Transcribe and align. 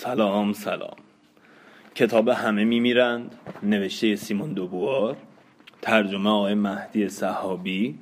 سلام 0.00 0.52
سلام. 0.52 0.96
کتاب 1.94 2.28
همه 2.28 2.64
میمیرند 2.64 3.34
نوشته 3.62 4.16
سیمون 4.16 4.52
دوبوار 4.52 5.16
ترجمه 5.82 6.30
آقای 6.30 6.54
مهدی 6.54 7.08
صحابی 7.08 7.98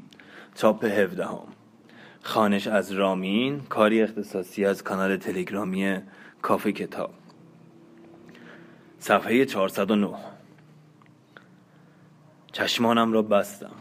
چاپ 0.55 0.85
هفدهم. 0.85 1.47
خانش 2.23 2.67
از 2.67 2.93
رامین 2.93 3.61
کاری 3.61 4.03
اختصاصی 4.03 4.65
از 4.65 4.85
کانال 4.85 5.17
تلگرامی 5.17 5.99
کافه 6.43 6.73
کتاب. 6.73 7.11
صفحه 8.99 9.45
409 9.45 10.09
چشمانم 12.53 13.13
را 13.13 13.23
بستم. 13.23 13.77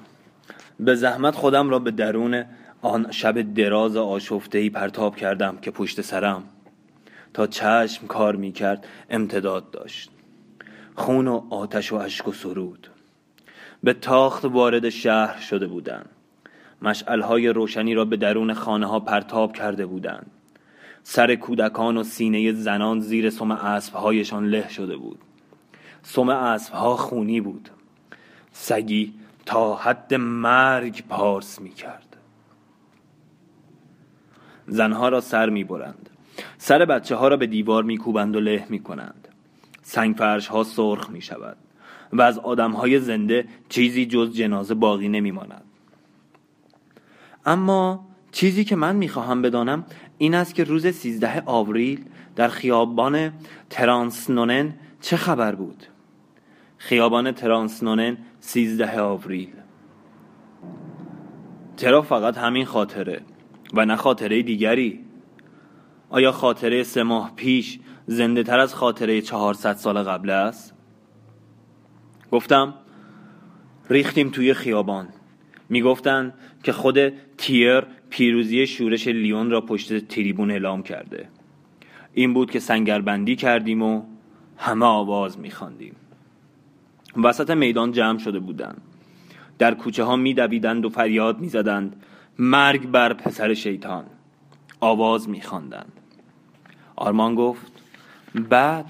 به 0.80 0.96
زحمت 0.96 1.36
خودم 1.36 1.70
را 1.70 1.80
به 1.80 1.92
درون 1.92 2.46
آن 2.82 3.12
شب 3.12 3.54
دراز 3.54 3.98
آشفته 3.98 4.70
پرتاب 4.70 5.16
کردم 5.16 5.58
که 5.58 5.72
پشت 5.72 6.02
سرم 6.02 6.44
تا 7.36 7.48
چشم 7.48 8.08
کار 8.08 8.36
می 8.36 8.52
کرد 8.52 8.88
امتداد 9.10 9.72
داشت. 9.72 10.12
خون 10.96 11.28
و 11.28 11.42
آتش 11.50 11.92
و 11.92 11.96
اشک 11.96 12.28
و 12.28 12.32
سرود. 12.32 12.88
به 13.84 13.94
تاخت 13.94 14.46
وارد 14.46 14.90
شهر 14.90 15.40
شده 15.40 15.68
بودند. 15.68 16.10
مشعلهای 16.82 17.48
روشنی 17.48 17.94
را 17.94 18.06
به 18.06 18.18
درون 18.18 18.54
خانه 18.54 18.86
ها 18.86 19.00
پرتاب 19.00 19.54
کرده 19.54 19.86
بودند. 19.86 20.32
سر 21.04 21.36
کودکان 21.36 21.98
و 21.98 22.04
سینه 22.04 22.54
زنان 22.54 23.00
زیر 23.00 23.30
سم 23.30 23.52
اسبهایشان 23.52 24.48
له 24.50 24.70
شده 24.70 24.98
بود. 24.98 25.20
سم 26.04 26.30
اسبها 26.30 26.96
خونی 26.96 27.42
بود. 27.42 27.70
سگی 28.52 29.14
تا 29.46 29.76
حد 29.76 30.14
مرگ 30.14 31.04
پارس 31.10 31.62
می 31.62 31.72
کرد 31.72 32.18
زنها 34.68 35.10
را 35.10 35.22
سر 35.22 35.50
می 35.50 35.64
برند 35.64 36.10
سر 36.58 36.86
بچه 36.86 37.16
ها 37.16 37.28
را 37.28 37.38
به 37.38 37.48
دیوار 37.48 37.84
می 37.84 37.98
کوبند 37.98 38.36
و 38.36 38.40
له 38.40 38.66
می 38.70 38.80
کنند 38.80 39.28
سنگ 39.82 40.16
فرش 40.16 40.48
ها 40.48 40.64
سرخ 40.64 41.10
می 41.10 41.22
شود 41.22 41.58
و 42.14 42.22
از 42.22 42.40
آدم 42.40 42.72
های 42.72 43.00
زنده 43.00 43.46
چیزی 43.70 44.06
جز 44.06 44.36
جنازه 44.36 44.74
باقی 44.74 45.10
نمی 45.10 45.32
ماند 45.32 45.64
اما 47.46 48.06
چیزی 48.32 48.64
که 48.64 48.76
من 48.76 48.96
می‌خواهم 48.96 49.42
بدانم 49.42 49.86
این 50.18 50.36
است 50.36 50.56
که 50.56 50.64
روز 50.64 50.88
13 50.88 51.44
آوریل 51.46 52.06
در 52.36 52.48
خیابان 52.48 53.32
ترانسنونن 53.70 54.74
چه 55.02 55.18
خبر 55.18 55.56
بود؟ 55.56 55.84
خیابان 56.78 57.32
ترانسنونن 57.32 58.18
13 58.40 59.00
آوریل. 59.00 59.54
چرا 61.76 62.02
فقط 62.02 62.38
همین 62.38 62.66
خاطره 62.66 63.22
و 63.74 63.86
نه 63.86 63.96
خاطره 63.96 64.42
دیگری؟ 64.42 65.05
آیا 66.10 66.32
خاطره 66.32 66.84
سه 66.84 67.04
ماه 67.04 67.32
پیش 67.36 67.80
زنده 68.08 68.44
تر 68.44 68.60
از 68.60 68.74
خاطره 68.76 69.22
چهارصد 69.22 69.76
سال 69.76 70.04
قبل 70.04 70.30
است؟ 70.30 70.74
گفتم 72.32 72.74
ریختیم 73.90 74.30
توی 74.30 74.54
خیابان. 74.54 75.08
می‌گفتند 75.70 76.34
که 76.64 76.72
خود 76.72 76.98
تیر 77.38 77.84
پیروزی 78.10 78.68
شورش 78.68 79.08
لیون 79.08 79.50
را 79.50 79.62
پشت 79.62 80.08
تریبون 80.08 80.52
اعلام 80.52 80.84
کرده. 80.84 81.30
این 82.14 82.34
بود 82.34 82.52
که 82.52 82.60
سنگربندی 82.60 83.36
کردیم 83.36 83.82
و 83.82 84.04
همه 84.58 84.86
آواز 84.86 85.40
میخواندیم. 85.40 85.96
وسط 87.24 87.50
میدان 87.50 87.92
جمع 87.92 88.20
شده 88.20 88.40
بودند. 88.40 88.82
در 89.58 89.74
کوچه 89.74 90.04
ها 90.04 90.16
میدویدند 90.16 90.86
و 90.86 90.90
فریاد 90.90 91.40
می‌زدند 91.40 92.04
مرگ 92.40 92.88
بر 92.88 93.14
پسر 93.14 93.54
شیطان. 93.54 94.06
آواز 94.80 95.30
میخواندند. 95.30 95.94
آرمان 96.96 97.36
گفت 97.36 97.72
بعد 98.36 98.86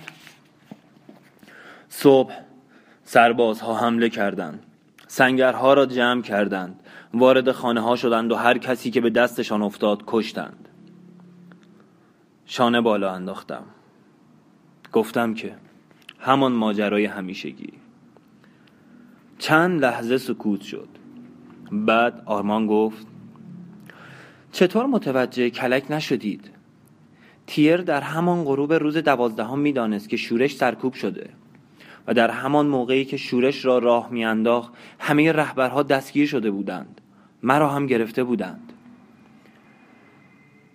صبح 1.89 2.33
سربازها 3.03 3.75
حمله 3.75 4.09
کردند. 4.09 4.63
سنگرها 5.08 5.73
را 5.73 5.86
جمع 5.86 6.22
کردند. 6.22 6.79
وارد 7.13 7.51
خانه 7.51 7.81
ها 7.81 7.96
شدند 7.96 8.31
و 8.31 8.35
هر 8.35 8.57
کسی 8.57 8.91
که 8.91 9.01
به 9.01 9.09
دستشان 9.09 9.62
افتاد 9.62 10.03
کشتند. 10.07 10.69
شانه 12.46 12.81
بالا 12.81 13.12
انداختم. 13.12 13.63
گفتم 14.91 15.34
که 15.34 15.56
همان 16.19 16.52
ماجرای 16.52 17.06
همیشگی. 17.06 17.73
چند 19.38 19.81
لحظه 19.81 20.17
سکوت 20.17 20.62
شد. 20.62 20.90
بعد 21.72 22.23
آرمان 22.25 22.67
گفت 22.67 23.07
چطور 24.55 24.85
متوجه 24.85 25.49
کلک 25.49 25.91
نشدید؟ 25.91 26.51
تیر 27.47 27.77
در 27.77 28.01
همان 28.01 28.43
غروب 28.43 28.73
روز 28.73 28.97
دوازدهم 28.97 29.59
می‌دانست 29.59 30.09
که 30.09 30.17
شورش 30.17 30.55
سرکوب 30.55 30.93
شده 30.93 31.29
و 32.07 32.13
در 32.13 32.29
همان 32.29 32.67
موقعی 32.67 33.05
که 33.05 33.17
شورش 33.17 33.66
را 33.66 33.77
راه 33.77 34.09
میانداخت 34.11 34.73
همه 34.99 35.31
رهبرها 35.31 35.83
دستگیر 35.83 36.27
شده 36.27 36.51
بودند. 36.51 37.01
مرا 37.43 37.69
هم 37.69 37.88
گرفته 37.88 38.23
بودند. 38.23 38.73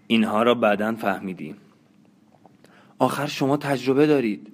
اینها 0.07 0.43
را 0.43 0.55
بعدا 0.55 0.95
فهمیدیم. 0.95 1.57
آخر 2.99 3.27
شما 3.27 3.57
تجربه 3.57 4.07
دارید. 4.07 4.53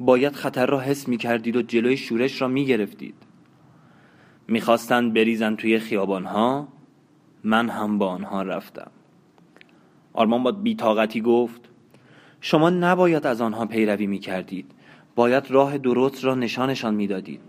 باید 0.00 0.32
خطر 0.32 0.66
را 0.66 0.80
حس 0.80 1.08
می 1.08 1.16
کردید 1.16 1.56
و 1.56 1.62
جلوی 1.62 1.96
شورش 1.96 2.42
را 2.42 2.48
می 2.48 2.66
گرفتید 2.66 3.14
می‌خواستند 4.48 5.14
بریزند 5.14 5.56
توی 5.56 5.78
خیابانها 5.78 6.68
من 7.44 7.68
هم 7.68 7.98
با 7.98 8.08
آنها 8.08 8.42
رفتم. 8.42 8.90
آرمان 10.12 10.42
با 10.42 10.52
بیتاقتی 10.52 11.20
گفت 11.20 11.60
شما 12.40 12.70
نباید 12.70 13.26
از 13.26 13.40
آنها 13.40 13.66
پیروی 13.66 14.06
می 14.06 14.18
کردید 14.18 14.72
باید 15.14 15.50
راه 15.50 15.78
درست 15.78 16.24
را 16.24 16.34
نشانشان 16.34 16.94
می‌دادید. 16.94 17.40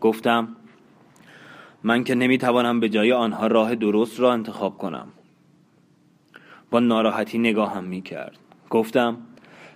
گفتم 0.00 0.48
من 1.82 2.04
که 2.04 2.14
نمی‌توانم 2.14 2.80
به 2.80 2.88
جای 2.88 3.12
آنها 3.12 3.46
راه 3.46 3.74
درست 3.74 4.20
را 4.20 4.32
انتخاب 4.32 4.78
کنم. 4.78 5.08
با 6.70 6.80
ناراحتی 6.80 7.38
نگاهم 7.38 7.84
می‌کرد. 7.84 8.38
گفتم 8.70 9.16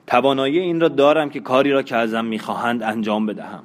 توانایی 0.07 0.59
این 0.59 0.81
را 0.81 0.89
دارم 0.89 1.31
که 1.31 1.41
کاری 1.41 1.71
را 1.71 1.83
که 1.83 1.97
ازم 1.97 2.25
می‌خواهند 2.25 2.83
انجام 2.83 3.27
بدهم. 3.27 3.65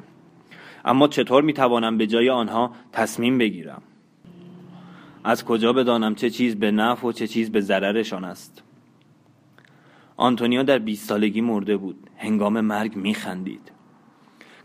اما 0.86 1.08
چطور 1.08 1.44
می‌توانم 1.44 1.98
به 1.98 2.08
جای 2.08 2.30
آنها 2.30 2.72
تصمیم 2.92 3.38
بگیرم؟ 3.38 3.82
از 5.24 5.46
کجا 5.46 5.74
بدانم 5.74 6.16
چه 6.16 6.30
چیز 6.30 6.56
به 6.56 6.72
نفع 6.72 7.08
و 7.08 7.12
چه 7.12 7.28
چیز 7.28 7.52
به 7.52 7.62
ضررشان 7.62 8.24
است؟ 8.24 8.64
آنتونیا 10.18 10.64
در 10.64 10.80
20 10.80 11.10
سالگی 11.10 11.42
مرده 11.42 11.78
بود. 11.78 12.10
هنگام 12.18 12.62
مرگ 12.62 12.96
میخندید. 12.96 13.72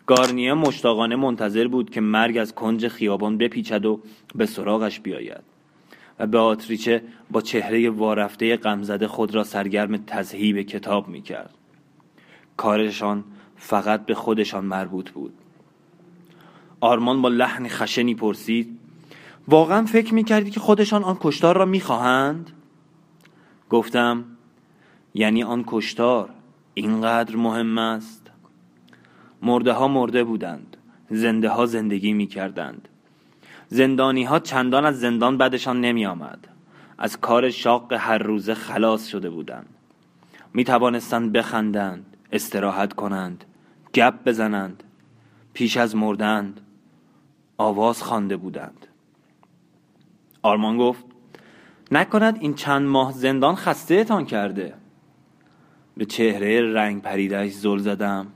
گارنیه 0.07 0.55
مشتاقانه 0.55 1.17
منتظر 1.17 1.69
بود 1.69 1.91
که 1.91 2.01
مرگ 2.01 2.39
از 2.39 2.55
کنج 2.55 2.89
خیابان 2.89 3.39
بپیچد 3.39 3.87
و 3.87 4.01
به 4.35 4.47
سراغش 4.47 5.01
بیاید 5.01 5.43
و 6.19 6.27
به 6.27 6.39
آتریچه 6.39 7.03
با 7.31 7.41
چهره 7.41 7.91
وارفته 7.91 8.57
غمزده 8.57 9.09
خود 9.09 9.35
را 9.35 9.45
سرگرم 9.45 9.97
تذهیب 9.97 10.62
کتاب 10.62 11.09
می‌کرد. 11.09 11.55
کارشان 12.57 13.25
فقط 13.57 14.07
به 14.07 14.15
خودشان 14.15 14.65
مربوط 14.65 15.11
بود. 15.11 15.33
آرمان 16.81 17.23
با 17.23 17.29
لحن 17.29 17.69
خشنی 17.69 18.15
پرسید 18.15 18.79
واقعا 19.49 19.87
فکر 19.87 20.15
می‌کردی 20.15 20.51
که 20.51 20.61
خودشان 20.61 21.05
آن 21.05 21.17
کشتار 21.21 21.57
را 21.57 21.65
می‌خواهند؟ 21.65 22.51
گفتم 23.71 24.25
یعنی 25.15 25.43
آن 25.43 25.65
کشتار 25.67 26.31
اینقدر 26.75 27.37
مهم 27.37 27.79
است. 27.79 28.31
مرده 29.43 29.73
ها 29.73 29.89
مرده 29.89 30.25
بودند 30.25 30.77
زنده 31.11 31.49
ها 31.49 31.67
زندگی 31.67 32.13
می 32.13 32.27
کردند 32.27 32.89
زندانی 33.69 34.25
ها 34.25 34.39
چندان 34.39 34.85
از 34.85 35.01
زندان 35.01 35.39
بدشان 35.39 35.81
نمی 35.81 36.07
آمد 36.07 36.49
از 36.99 37.21
کار 37.21 37.51
شاق 37.51 37.93
هر 37.93 38.19
روزه 38.19 38.55
خلاص 38.55 39.09
شده 39.09 39.31
بودند. 39.31 39.69
می 40.55 40.65
توانستند 40.65 41.33
بخندند 41.33 42.17
استراحت 42.33 42.93
کنند 42.93 43.45
گپ 43.95 44.15
بزنند. 44.27 44.85
پیش 45.53 45.77
از 45.77 45.97
مردند 45.97 46.61
آواز 47.59 48.03
خوانده 48.03 48.37
بودند. 48.37 48.87
آرمان 50.43 50.77
گفت 50.77 51.05
نکند 51.91 52.39
این 52.41 52.55
چند 52.55 52.87
ماه 52.87 53.12
زندان 53.12 53.55
خسته 53.55 54.05
تان 54.05 54.25
کرده. 54.25 54.75
به 55.97 56.05
چهره 56.05 56.73
رنگ 56.73 57.03
پریدهش 57.03 57.53
زل 57.53 57.79
زدم. 57.79 58.27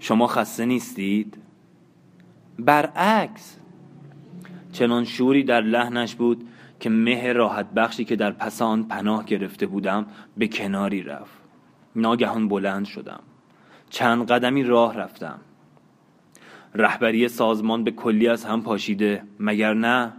شما 0.00 0.26
خسته 0.26 0.64
نیستید؟ 0.64 1.38
برعکس. 2.58 3.58
چنان 4.72 5.04
شوری 5.04 5.44
در 5.44 5.60
لحنش 5.60 6.14
بود 6.14 6.48
که 6.80 6.90
مه 6.90 7.32
راحت 7.32 7.70
بخشی 7.70 8.04
که 8.04 8.16
در 8.16 8.30
پس 8.30 8.62
آن 8.62 8.82
پناه 8.84 9.24
گرفته 9.24 9.66
بودم 9.66 10.06
به 10.36 10.48
کناری 10.48 11.02
رفت. 11.02 11.38
ناگهان 11.96 12.48
بلند 12.48 12.84
شدم. 12.84 13.20
چند 13.90 14.30
قدمی 14.30 14.62
راه 14.62 14.96
رفتم. 14.96 15.40
رهبری 16.74 17.28
سازمان 17.28 17.84
به 17.84 17.90
کلی 17.90 18.28
از 18.28 18.44
هم 18.44 18.62
پاشیده 18.62 19.22
مگر 19.40 19.74
نه؟ 19.74 20.12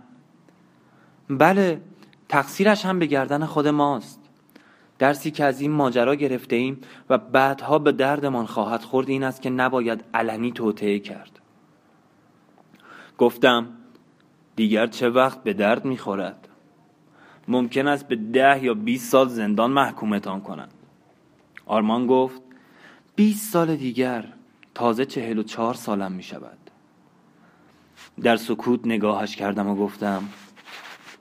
بله 1.30 1.82
تقصیرش 2.30 2.86
هم 2.86 3.00
به 3.00 3.06
گردن 3.06 3.46
خود 3.46 3.68
ماست. 3.68 4.20
درسی 5.00 5.32
که 5.32 5.44
از 5.44 5.62
این 5.62 5.72
ماجرا 5.72 6.16
گرفته 6.16 6.56
ایم 6.56 6.82
و 7.10 7.18
بعدها 7.18 7.80
به 7.80 7.92
دردمان 7.92 8.46
خواهد 8.46 8.82
خورد 8.82 9.10
این 9.10 9.24
است 9.24 9.42
که 9.42 9.50
نباید 9.50 10.04
علنی 10.14 10.52
توطعه 10.52 11.00
کرد. 11.00 11.40
گفتم 13.18 13.68
دیگر 14.56 14.88
چه 14.88 15.10
وقت 15.10 15.44
به 15.44 15.54
درد 15.54 15.86
می‌خورد؟ 15.86 16.48
ممکن 17.48 17.88
است 17.88 18.08
به 18.08 18.16
ده 18.16 18.64
یا 18.64 18.74
20 18.74 19.12
سال 19.12 19.28
زندان 19.28 19.72
محکومتان 19.72 20.42
کنند. 20.42 20.74
آرمان 21.66 22.08
گفت 22.08 22.42
20 23.16 23.54
سال 23.54 23.76
دیگر 23.76 24.26
تازه 24.76 25.06
چهل 25.06 25.38
و 25.38 25.44
چهار 25.44 25.74
سالم 25.74 26.12
می 26.12 26.24
شود 26.24 26.58
در 28.22 28.36
سکوت 28.36 28.80
نگاهش 28.86 29.36
کردم 29.36 29.68
و 29.68 29.76
گفتم 29.76 30.24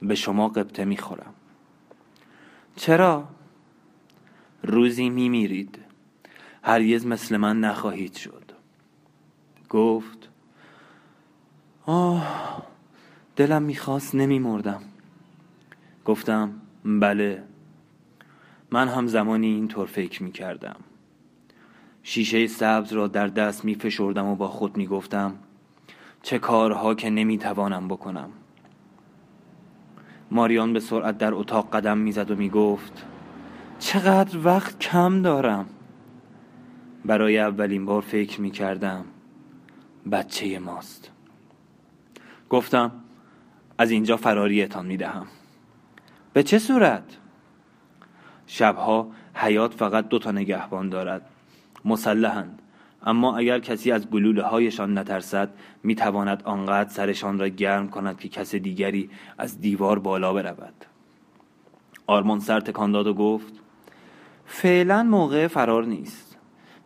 به 0.02 0.14
شما 0.14 0.48
قبطه 0.48 0.84
می 0.84 0.96
خورم 0.96 1.34
چرا؟ 2.76 3.28
روزی 4.62 5.10
می 5.10 5.28
میرید 5.28 5.78
هرگز 6.62 7.06
مثل 7.06 7.36
من 7.36 7.60
نخواهید 7.60 8.14
شد. 8.14 8.52
گفت 9.68 10.28
آه 11.86 12.62
دلم 13.36 13.62
می‌خواست 13.62 14.14
نمی 14.14 14.38
مردم 14.38 14.82
گفتم 16.04 16.52
بله. 16.84 17.42
من 18.70 18.88
هم 18.88 19.06
زمانی 19.06 19.46
اینطور 19.46 19.86
فکر 19.86 20.22
می 20.22 20.32
کردم 20.32 20.76
شیشه 22.02 22.46
سبز 22.46 22.92
را 22.92 23.08
در 23.08 23.26
دست 23.26 23.64
می 23.64 23.74
فشردم 23.74 24.26
و 24.26 24.36
با 24.36 24.48
خود 24.48 24.76
می 24.76 24.86
گفتم 24.86 25.34
چه 26.22 26.38
کارها 26.38 26.94
که 26.94 27.10
نمی 27.10 27.38
توانم 27.38 27.88
بکنم. 27.88 28.30
ماریان 30.30 30.72
به 30.72 30.80
سرعت 30.80 31.18
در 31.18 31.34
اتاق 31.34 31.70
قدم 31.70 31.98
می‌زد 31.98 32.30
و 32.30 32.36
می 32.36 32.50
گفت 32.50 33.06
چقدر 33.78 34.38
وقت 34.44 34.78
کم 34.78 35.22
دارم. 35.22 35.66
برای 37.04 37.38
اولین 37.38 37.84
بار 37.84 38.02
فکر 38.02 38.40
می 38.40 38.50
کردم 38.50 39.04
بچه 40.12 40.58
ماست. 40.58 41.10
گفتم 42.50 42.92
از 43.78 43.90
اینجا 43.90 44.16
فراریتان 44.16 44.86
می 44.86 44.96
دهم 44.96 45.26
به 46.32 46.42
چه 46.42 46.58
صورت؟ 46.58 47.16
شبها 48.46 49.10
حیات 49.34 49.74
فقط 49.74 50.08
دو 50.08 50.18
تا 50.18 50.30
نگهبان 50.30 50.88
دارد. 50.88 51.26
مسلحند. 51.84 52.62
اما 53.02 53.36
اگر 53.36 53.58
کسی 53.58 53.92
از 53.92 54.10
گلوله 54.10 54.42
هایشان 54.42 54.98
نترسد 54.98 55.50
می 55.82 55.94
تواند 55.94 56.42
آنقدر 56.42 56.90
سرشان 56.90 57.38
را 57.38 57.48
گرم 57.48 57.88
کند 57.88 58.20
که 58.20 58.28
کس 58.28 58.54
دیگری 58.54 59.10
از 59.38 59.60
دیوار 59.60 59.98
بالا 59.98 60.32
برود. 60.32 60.84
آرمان 62.06 62.40
سر 62.40 62.60
تکان 62.60 62.92
داد 62.92 63.06
و 63.06 63.14
گفت 63.14 63.52
فعلا 64.46 65.02
موقع 65.02 65.46
فرار 65.46 65.84
نیست. 65.84 66.36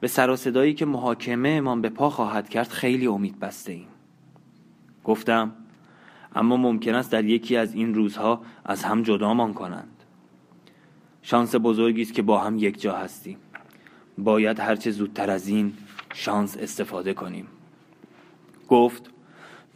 به 0.01 0.09
سر 0.09 0.31
و 0.31 0.37
صدایی 0.37 0.75
که 0.75 0.87
محاکمه 0.87 1.49
امان 1.49 1.81
به 1.81 1.89
پا 1.89 2.11
خواهد 2.11 2.49
کرد 2.49 2.69
خیلی 2.69 3.07
امید 3.07 3.41
بسته 3.41 3.73
ایم. 3.73 3.89
گفتم 5.05 5.53
اما 6.35 6.57
ممکن 6.57 6.95
است 6.95 7.13
در 7.13 7.25
یکی 7.25 7.57
از 7.57 7.75
این 7.75 7.95
روزها 7.95 8.43
از 8.65 8.85
هم 8.85 9.03
جدامان 9.03 9.55
کنند. 9.55 9.89
شانس 11.23 11.55
بزرگی 11.63 12.03
است 12.03 12.15
که 12.15 12.23
با 12.23 12.39
هم 12.39 12.59
یک 12.59 12.81
جا 12.81 12.97
هستیم. 12.97 13.37
باید 14.19 14.61
هرچه 14.61 14.91
زودتر 14.91 15.31
از 15.31 15.49
این 15.49 15.73
شانس 16.13 16.57
استفاده 16.57 17.15
کنیم. 17.15 17.47
گفت 18.69 19.11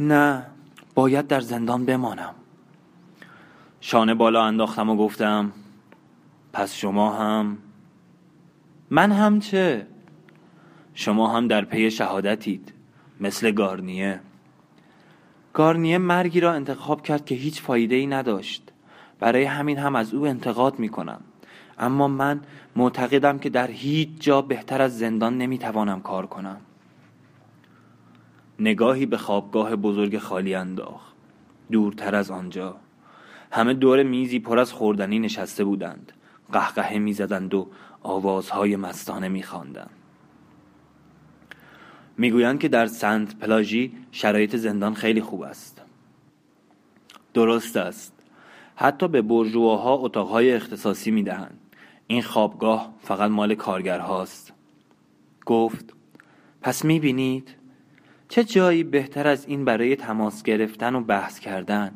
نه 0.01 0.47
باید 0.95 1.27
در 1.27 1.41
زندان 1.41 1.85
بمانم. 1.85 2.35
شانه 3.81 4.15
بالا 4.15 4.45
انداختم 4.45 4.91
و 4.91 4.97
گفتم 4.97 5.53
پس 6.53 6.75
شما 6.75 7.13
هم؟ 7.13 7.59
من 8.91 9.13
هم 9.13 9.41
چه؟ 9.41 9.87
شما 10.95 11.29
هم 11.29 11.49
در 11.49 11.65
پی 11.65 11.91
شهادتید 11.91 12.73
مثل 13.21 13.51
گارنیه. 13.51 14.21
گارنیه 15.53 15.99
مرگی 15.99 16.41
را 16.41 16.53
انتخاب 16.53 17.03
کرد 17.03 17.25
که 17.25 17.35
هیچ 17.35 17.63
فایده 17.63 17.95
ای 17.95 18.07
نداشت. 18.07 18.73
برای 19.21 19.45
همین 19.45 19.79
هم 19.79 19.97
از 19.97 20.15
او 20.15 20.27
انتقاد 20.27 20.79
می 20.79 20.89
کنم 20.89 21.21
اما 21.79 22.09
من 22.09 22.41
معتقدم 22.77 23.39
که 23.39 23.51
در 23.51 23.71
هیچ 23.71 24.09
جا 24.21 24.43
بهتر 24.43 24.83
از 24.83 24.99
زندان 24.99 25.39
نمی‌توانم 25.39 26.01
کار 26.01 26.27
کنم. 26.27 26.61
نگاهی 28.59 29.07
به 29.07 29.17
خوابگاه 29.17 29.77
بزرگ 29.77 30.19
خالی 30.19 30.55
انداخت. 30.55 31.17
دورتر 31.71 32.15
از 32.15 32.31
آنجا. 32.31 32.77
همه 33.53 33.75
دور 33.75 34.03
میزی 34.03 34.39
پر 34.39 34.59
از 34.59 34.73
خوردنی 34.73 35.19
نشسته 35.19 35.65
بودند. 35.65 36.13
قهقهه 36.53 36.99
می‌زدند 36.99 37.55
و 37.55 37.69
آوازهای 38.03 38.77
مستانه 38.77 39.29
میخواندند. 39.29 39.91
می‌گویند 42.19 42.59
که 42.59 42.69
در 42.69 42.87
سنت 42.87 43.37
پلاژی 43.37 43.93
شرایط 44.13 44.57
زندان 44.57 44.95
خیلی 44.95 45.21
خوب 45.21 45.43
است. 45.43 45.83
درست 47.35 47.77
است. 47.77 48.13
حتی 48.77 49.09
به 49.09 49.23
برجواها 49.23 49.95
اتاقهای 49.95 50.53
اختصاصی 50.53 51.11
می‌دهند. 51.11 51.59
این 52.07 52.23
خوابگاه 52.23 52.95
فقط 53.01 53.31
مال 53.31 53.55
کارگر 53.55 53.99
هاست 53.99 54.53
گفت 55.47 55.95
پس 56.63 56.85
می‌بینید؟ 56.85 57.55
چه 58.29 58.45
جایی 58.45 58.85
بهتر 58.85 59.29
از 59.29 59.47
این 59.47 59.65
برای 59.65 59.97
تماس 59.97 60.43
گرفتن 60.43 60.95
و 60.95 61.01
بحث 61.01 61.39
کردن؟ 61.39 61.93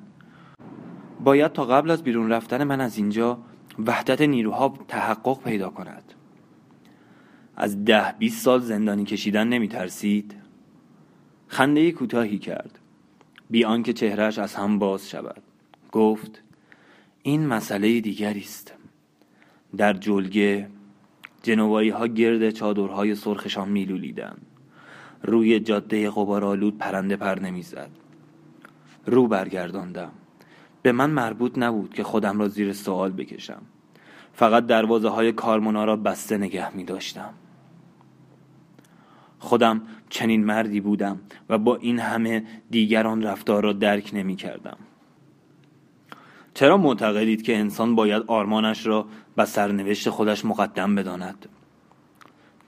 باید 1.25 1.53
تا 1.53 1.65
قبل 1.65 1.91
از 1.91 2.03
بیرون 2.03 2.33
رفتن 2.33 2.65
من 2.65 2.81
از 2.81 2.97
اینجا 2.97 3.39
وحدت 3.87 4.21
نیروها 4.21 4.75
تحقق 4.89 5.43
پیدا 5.43 5.71
کند. 5.71 6.15
از 7.57 7.85
ده 7.85 8.15
بیست 8.19 8.45
سال 8.45 8.61
زندانی 8.61 9.05
کشیدن 9.05 9.49
نمی 9.49 9.69
ترسید 9.69 10.35
خنده 11.49 11.93
کوتاهی 11.93 12.39
کرد. 12.39 12.79
بی 13.51 13.65
آنکه 13.65 13.93
چهرهش 13.93 14.39
از 14.39 14.55
هم 14.55 14.79
باز 14.79 15.11
شود. 15.11 15.43
گفت 15.93 16.43
این 17.23 17.47
مسئله 17.47 18.01
دیگری 18.01 18.41
است. 18.41 18.80
در 19.77 19.93
جلگه 19.93 20.69
جنوایی 21.43 21.91
ها 21.91 22.07
گرد 22.07 22.51
چادرهای 22.51 23.15
سرخشان 23.15 23.69
میلولیدن 23.69 24.37
روی 25.23 25.61
جاده 25.61 26.11
قبارالود 26.11 26.79
پرنده 26.79 27.17
پر 27.17 27.35
نمی‌زد. 27.35 27.91
رو 29.07 29.27
برگرداندم. 29.27 30.11
به 30.83 30.93
من 30.93 31.11
مربوط 31.11 31.59
نبود 31.59 31.95
که 31.95 32.05
خودم 32.05 32.39
را 32.39 32.49
زیر 32.49 32.73
سوال 32.73 33.13
بکشم. 33.13 33.63
فقط 34.33 34.67
دروازه 34.67 35.09
های 35.09 35.33
کارمونا 35.33 35.85
را 35.85 35.97
بسته 35.97 36.39
نگه 36.39 36.77
می 36.77 36.85
داشتم 36.85 37.35
خودم 39.39 39.83
چنین 40.09 40.45
مردی 40.45 40.81
بودم 40.81 41.21
و 41.49 41.59
با 41.59 41.77
این 41.77 41.99
همه 41.99 42.45
دیگران 42.71 43.23
رفتار 43.23 43.63
را 43.63 43.73
درک 43.73 44.11
نمی 44.13 44.37
کردم 44.37 44.77
چرا 46.55 46.77
معتقدید 46.77 47.43
که 47.43 47.57
انسان 47.57 47.95
باید 47.95 48.23
آرمانش 48.27 48.87
را 48.87 49.07
به 49.41 49.47
سرنوشت 49.47 50.11
خودش 50.11 50.45
مقدم 50.45 50.95
بداند. 50.95 51.47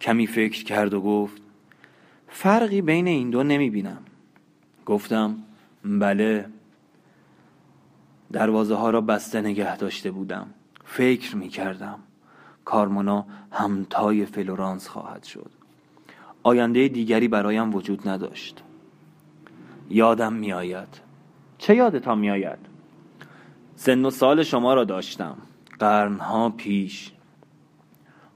کمی 0.00 0.26
فکر 0.26 0.64
کرد 0.64 0.95
و 0.95 1.00
گفت 1.00 1.43
فرقی 2.29 2.83
بین 2.83 3.07
این 3.07 3.31
دو 3.31 3.43
نمی 3.43 3.71
بینم 3.71 3.99
گفتم 4.87 5.37
بله 5.85 6.49
دروازه 8.33 8.75
ها 8.75 8.91
را 8.91 9.00
بسته 9.00 9.41
نگه 9.41 9.76
داشته 9.76 10.11
بودم. 10.11 10.47
فکر 10.85 11.37
می 11.37 11.49
کردم 11.49 11.99
کارمونا 12.64 13.26
همتای 13.50 14.26
فلورانس 14.26 14.88
خواهد 14.88 15.25
شد. 15.25 15.50
آینده 16.43 16.88
دیگری 16.88 17.29
برایم 17.29 17.75
وجود 17.75 18.09
نداشت. 18.09 18.62
یادم 19.91 20.33
می 20.33 20.52
آید 20.52 21.00
چه 21.59 21.76
یادتان 21.76 22.19
می 22.19 22.31
آید؟ 22.31 22.59
سن 23.76 24.05
و 24.05 24.11
سال 24.11 24.43
شما 24.43 24.75
را 24.75 24.85
داشتم. 24.85 25.37
قرنها 25.79 26.50
پیش 26.50 27.12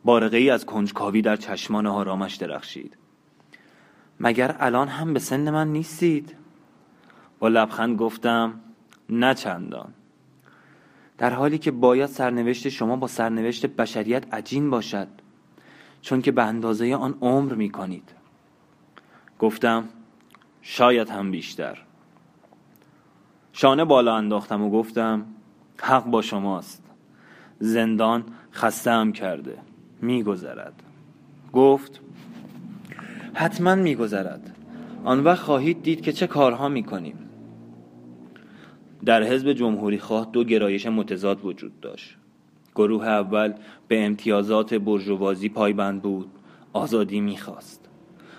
بارقه 0.05 0.37
ای 0.37 0.50
از 0.50 0.66
کنجکاوی 0.66 1.23
در 1.23 1.37
چشمان 1.37 1.87
آرامش 1.87 2.35
درخشید. 2.35 2.97
مگر 4.21 4.57
الان 4.61 4.88
هم 4.88 5.12
به 5.12 5.19
سن 5.19 5.50
من 5.50 5.69
نیستید؟ 5.69 6.37
با 7.38 7.49
لبخند 7.49 7.99
گفتم 7.99 8.61
نه 9.11 9.35
چندان. 9.35 9.95
در 11.19 11.31
حالی 11.31 11.59
که 11.59 11.71
باید 11.71 12.07
سرنوشت 12.07 12.69
شما 12.69 12.97
با 12.97 13.07
سرنوشت 13.07 13.66
بشریت 13.66 14.35
عجین 14.35 14.71
باشد 14.71 15.09
چون 16.02 16.23
که 16.23 16.33
به 16.33 16.43
اندازه 16.43 16.95
آن 16.95 17.19
عمر 17.21 17.55
می 17.55 17.71
کنید. 17.71 18.12
گفتم 19.38 19.88
شاید 20.62 21.11
هم 21.11 21.31
بیشتر. 21.31 21.83
شانه 23.52 23.85
بالا 23.85 24.16
انداختم 24.16 24.62
و 24.62 24.71
گفتم 24.71 25.26
حق 25.81 26.05
با 26.05 26.23
شماست. 26.23 26.86
زندان 27.58 28.25
خسته 28.52 28.90
هم 28.90 29.12
کرده. 29.12 29.58
میگذرد. 30.02 30.82
گفت 31.52 32.00
حتما 33.34 33.75
میگذرد. 33.75 34.56
آن 35.04 35.25
وقت 35.25 35.42
خواهید 35.42 35.82
دید 35.82 36.00
که 36.00 36.12
چه 36.12 36.26
کارها 36.26 36.68
می‌کنیم. 36.68 37.18
در 39.04 39.22
حزب 39.22 39.52
جمهوری 39.52 39.98
خواه 39.98 40.28
دو 40.32 40.44
گرایش 40.44 40.86
متضاد 40.86 41.44
وجود 41.44 41.80
داشت. 41.80 42.16
گروه 42.75 43.06
اول 43.06 43.54
به 43.88 44.04
امتیازات 44.04 44.75
برجوازی 44.75 45.48
پایبند 45.48 46.02
بود. 46.02 46.30
آزادی 46.72 47.20
می‌خواست. 47.20 47.88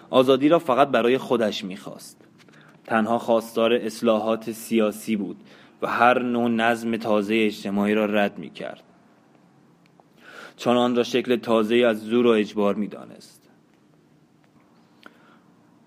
آزادی 0.09 0.49
را 0.49 0.59
فقط 0.59 0.87
برای 0.87 1.17
خودش 1.17 1.63
می‌خواست. 1.63 2.21
تنها 2.85 3.17
خواستار 3.17 3.73
اصلاحات 3.73 4.51
سیاسی 4.51 5.15
بود 5.15 5.37
و 5.81 5.87
هر 5.87 6.21
نوع 6.21 6.49
نظم 6.49 6.97
تازه 6.97 7.35
اجتماعی 7.35 7.93
را 7.93 8.05
رد 8.05 8.39
می‌کرد. 8.39 8.83
چون 10.57 10.77
آن 10.77 10.95
را 10.95 11.03
شکل 11.03 11.35
تازه 11.35 11.75
از 11.75 12.01
زور 12.01 12.27
و 12.27 12.29
اجبار 12.29 12.75
می‌دانست. 12.75 13.49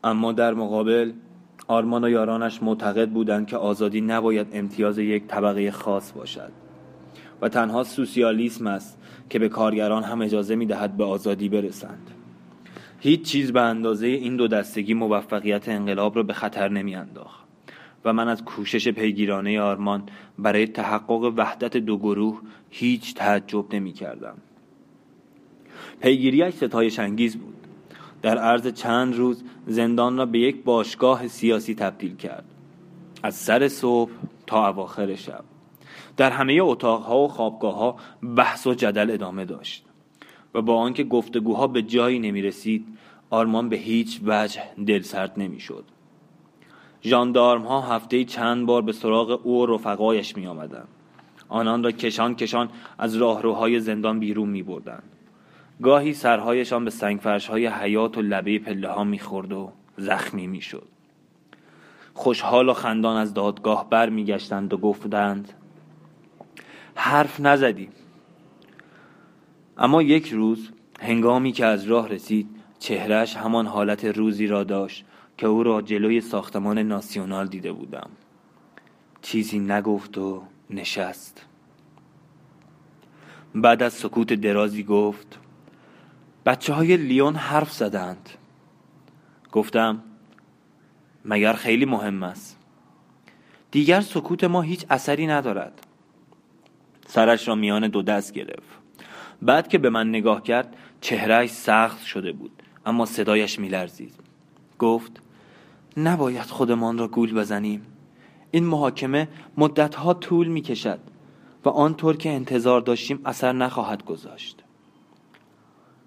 اما 0.05 0.33
در 0.33 0.55
مقابل 0.55 1.13
آرمان 1.69 2.05
و 2.05 2.09
یارانش 2.09 2.63
معتقد 2.63 3.09
بودند 3.09 3.47
که 3.47 3.57
آزادی 3.57 4.01
نباید 4.01 4.47
امتیاز 4.53 4.99
یک 4.99 5.27
طبقه 5.27 5.71
خاص 5.71 6.13
باشد. 6.13 6.53
و 7.43 7.49
تنها 7.49 7.85
سوسیالیسم 7.85 8.67
است 8.67 8.99
که 9.31 9.39
به 9.39 9.49
کارگران 9.49 10.03
هم 10.03 10.23
اجازه 10.23 10.57
می 10.57 10.67
دهد 10.67 10.97
به 10.97 11.05
آزادی 11.05 11.49
برسند. 11.49 12.11
هیچ 13.01 13.23
چیز 13.23 13.53
به 13.53 13.61
اندازه 13.61 14.07
این 14.07 14.37
دو 14.37 14.49
دستگی 14.49 14.95
موفقیت 14.95 15.69
انقلاب 15.69 16.17
را 16.17 16.23
به 16.23 16.33
خطر 16.33 16.69
نمی 16.69 16.95
انداخت 16.95 17.45
و 18.05 18.13
من 18.13 18.29
از 18.29 18.45
کوشش 18.45 18.89
پیگیرانه 18.89 19.61
آرمان 19.61 20.03
برای 20.39 20.67
تحقق 20.67 21.33
وحدت 21.37 21.77
دو 21.77 21.99
گروه 21.99 22.41
هیچ 22.71 23.15
تعجب 23.15 23.75
نمی 23.75 23.93
کردم 23.93 24.37
پیگیریش 26.01 26.55
ستایش 26.55 26.99
انگیز 26.99 27.37
بود 27.37 27.55
در 28.23 28.39
عرض 28.39 28.67
چند 28.67 29.15
روز 29.15 29.45
زندان 29.67 30.17
را 30.17 30.27
به 30.27 30.39
یک 30.39 30.65
باشگاه 30.65 31.29
سیاسی 31.29 31.75
تبدیل 31.75 32.17
کرد 32.17 32.45
از 33.23 33.35
سر 33.35 33.69
صبح 33.69 34.11
تا 34.47 34.69
اواخر 34.69 35.15
شب 35.15 35.45
در 36.17 36.31
همه 36.31 36.59
اتاقها 36.61 37.19
و 37.19 37.29
خوابگاه 37.29 37.97
بحث 38.37 38.67
و 38.67 38.75
جدل 38.75 39.11
ادامه 39.11 39.45
داشت 39.45 39.85
و 40.55 40.63
با 40.63 40.77
آنکه 40.77 41.05
گفتگوها 41.05 41.67
به 41.67 41.83
جایی 41.83 42.19
نمی 42.19 42.43
رسید 42.43 42.87
آرمان 43.31 43.69
به 43.69 43.77
هیچ 43.77 44.21
وجه 44.25 44.63
دلسرد 44.87 45.33
نمی 45.37 45.61
شد 45.61 45.85
جاندارم 47.01 47.63
ها 47.63 47.81
هفته 47.81 48.25
چند 48.25 48.67
بار 48.67 48.83
به 48.83 48.93
سراغ 48.93 49.41
او 49.45 49.63
و 49.63 49.67
رفقایش 49.67 50.37
می 50.37 50.47
آمدن. 50.47 50.85
آنان 51.49 51.85
را 51.85 51.91
کشان 51.91 52.35
کشان 52.35 52.69
از 52.99 53.17
راهروهای 53.17 53.81
زندان 53.81 54.21
بیرون 54.21 54.49
می 54.49 54.63
بردن. 54.63 55.03
گاهی 55.83 56.15
سرهایشان 56.15 56.85
به 56.85 56.91
سنگفرش 56.91 57.47
های 57.47 57.67
حیات 57.67 58.19
و 58.19 58.23
لبه 58.23 58.59
پله 58.59 58.89
ها 58.89 59.05
می 59.05 59.19
خورد 59.19 59.53
و 59.53 59.73
زخمی 59.97 60.47
می 60.47 60.61
شد. 60.61 60.89
خوشحال 62.15 62.69
و 62.69 62.73
خندان 62.73 63.17
از 63.17 63.35
دادگاه 63.35 63.91
بر 63.91 64.09
می 64.09 64.25
گشتند 64.25 64.73
و 64.73 64.79
گفتند 64.79 65.53
حرف 66.95 67.41
نزدیم 67.41 67.93
اما 69.79 70.03
یک 70.03 70.29
روز 70.29 70.71
هنگامی 71.01 71.53
که 71.53 71.67
از 71.67 71.85
راه 71.85 72.09
رسید 72.09 72.49
چهرش 72.79 73.37
همان 73.37 73.67
حالت 73.67 74.05
روزی 74.05 74.47
را 74.47 74.65
داشت 74.65 75.05
که 75.39 75.47
او 75.47 75.63
را 75.63 75.83
جلوی 75.83 76.21
ساختمان 76.21 76.79
ناسیونال 76.79 77.47
دیده 77.47 77.73
بودم. 77.73 78.11
چیزی 79.23 79.59
نگفت 79.59 80.19
و 80.19 80.43
نشست. 80.71 81.47
بعد 83.55 83.83
از 83.83 83.93
سکوت 83.93 84.33
درازی 84.33 84.83
گفت 84.83 85.39
بچه 86.47 86.73
های 86.73 86.97
لیون 86.97 87.35
حرف 87.35 87.73
زدند. 87.73 88.31
گفتم 89.53 90.03
مگر 91.25 91.53
خیلی 91.53 91.85
مهم 91.85 92.23
است. 92.23 92.59
دیگر 93.71 94.01
سکوت 94.01 94.45
ما 94.45 94.63
هیچ 94.63 94.87
اثری 94.91 95.27
ندارد. 95.27 95.87
سرش 97.07 97.49
را 97.49 97.55
میان 97.55 97.89
دو 97.89 98.03
دست 98.03 98.33
گرفت. 98.33 98.69
بعد 99.43 99.69
که 99.69 99.79
به 99.79 99.91
من 99.91 100.09
نگاه 100.09 100.43
کرد 100.43 100.77
چهرهش 101.01 101.51
سخت 101.51 102.05
شده 102.05 102.33
بود 102.33 102.63
اما 102.87 103.07
صدایش 103.07 103.59
میلرزید. 103.59 104.15
گفت 104.79 105.23
نباید 105.97 106.43
خودمان 106.43 106.99
را 106.99 107.09
گول 107.09 107.35
بزنیم. 107.35 107.87
این 108.51 108.65
محاکمه 108.65 109.29
مدتها 109.57 110.15
طول 110.15 110.49
می 110.49 110.61
کشد 110.61 111.01
و 111.65 111.69
آنطور 111.69 112.17
که 112.17 112.31
انتظار 112.31 112.81
داشتیم 112.81 113.21
اثر 113.25 113.53
نخواهد 113.53 114.05
گذاشت. 114.05 114.60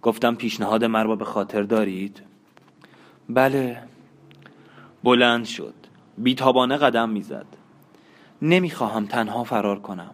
گفتم 0.04 0.36
پیشنهاد 0.36 0.86
مرا 0.86 1.16
به 1.16 1.26
خاطر 1.26 1.64
دارید؟ 1.64 2.22
بله. 3.30 3.84
بلند 5.04 5.46
شد. 5.46 5.74
بیتابانه 6.18 6.78
قدم 6.78 7.10
می‌زد. 7.10 7.46
نمی‌خواهم 8.42 9.06
تنها 9.06 9.44
فرار 9.44 9.80
کنم. 9.80 10.12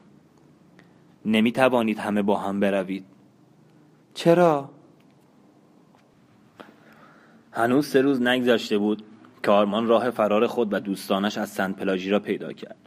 نمی 1.25 1.51
توانید 1.51 1.99
همه 1.99 2.21
با 2.21 2.37
هم 2.37 2.59
بروید. 2.59 3.05
چرا؟ 4.13 4.69
هنوز 7.51 7.87
سه 7.87 8.01
روز 8.01 8.21
نگذشته 8.21 8.77
بود 8.77 9.03
که 9.43 9.51
آرمان 9.51 9.87
راه 9.87 10.09
فرار 10.09 10.47
خود 10.47 10.73
و 10.73 10.79
دوستانش 10.79 11.37
از 11.37 11.49
سنت 11.49 11.75
پلاژی 11.75 12.09
را 12.09 12.19
پیدا 12.19 12.53
کرد. 12.53 12.77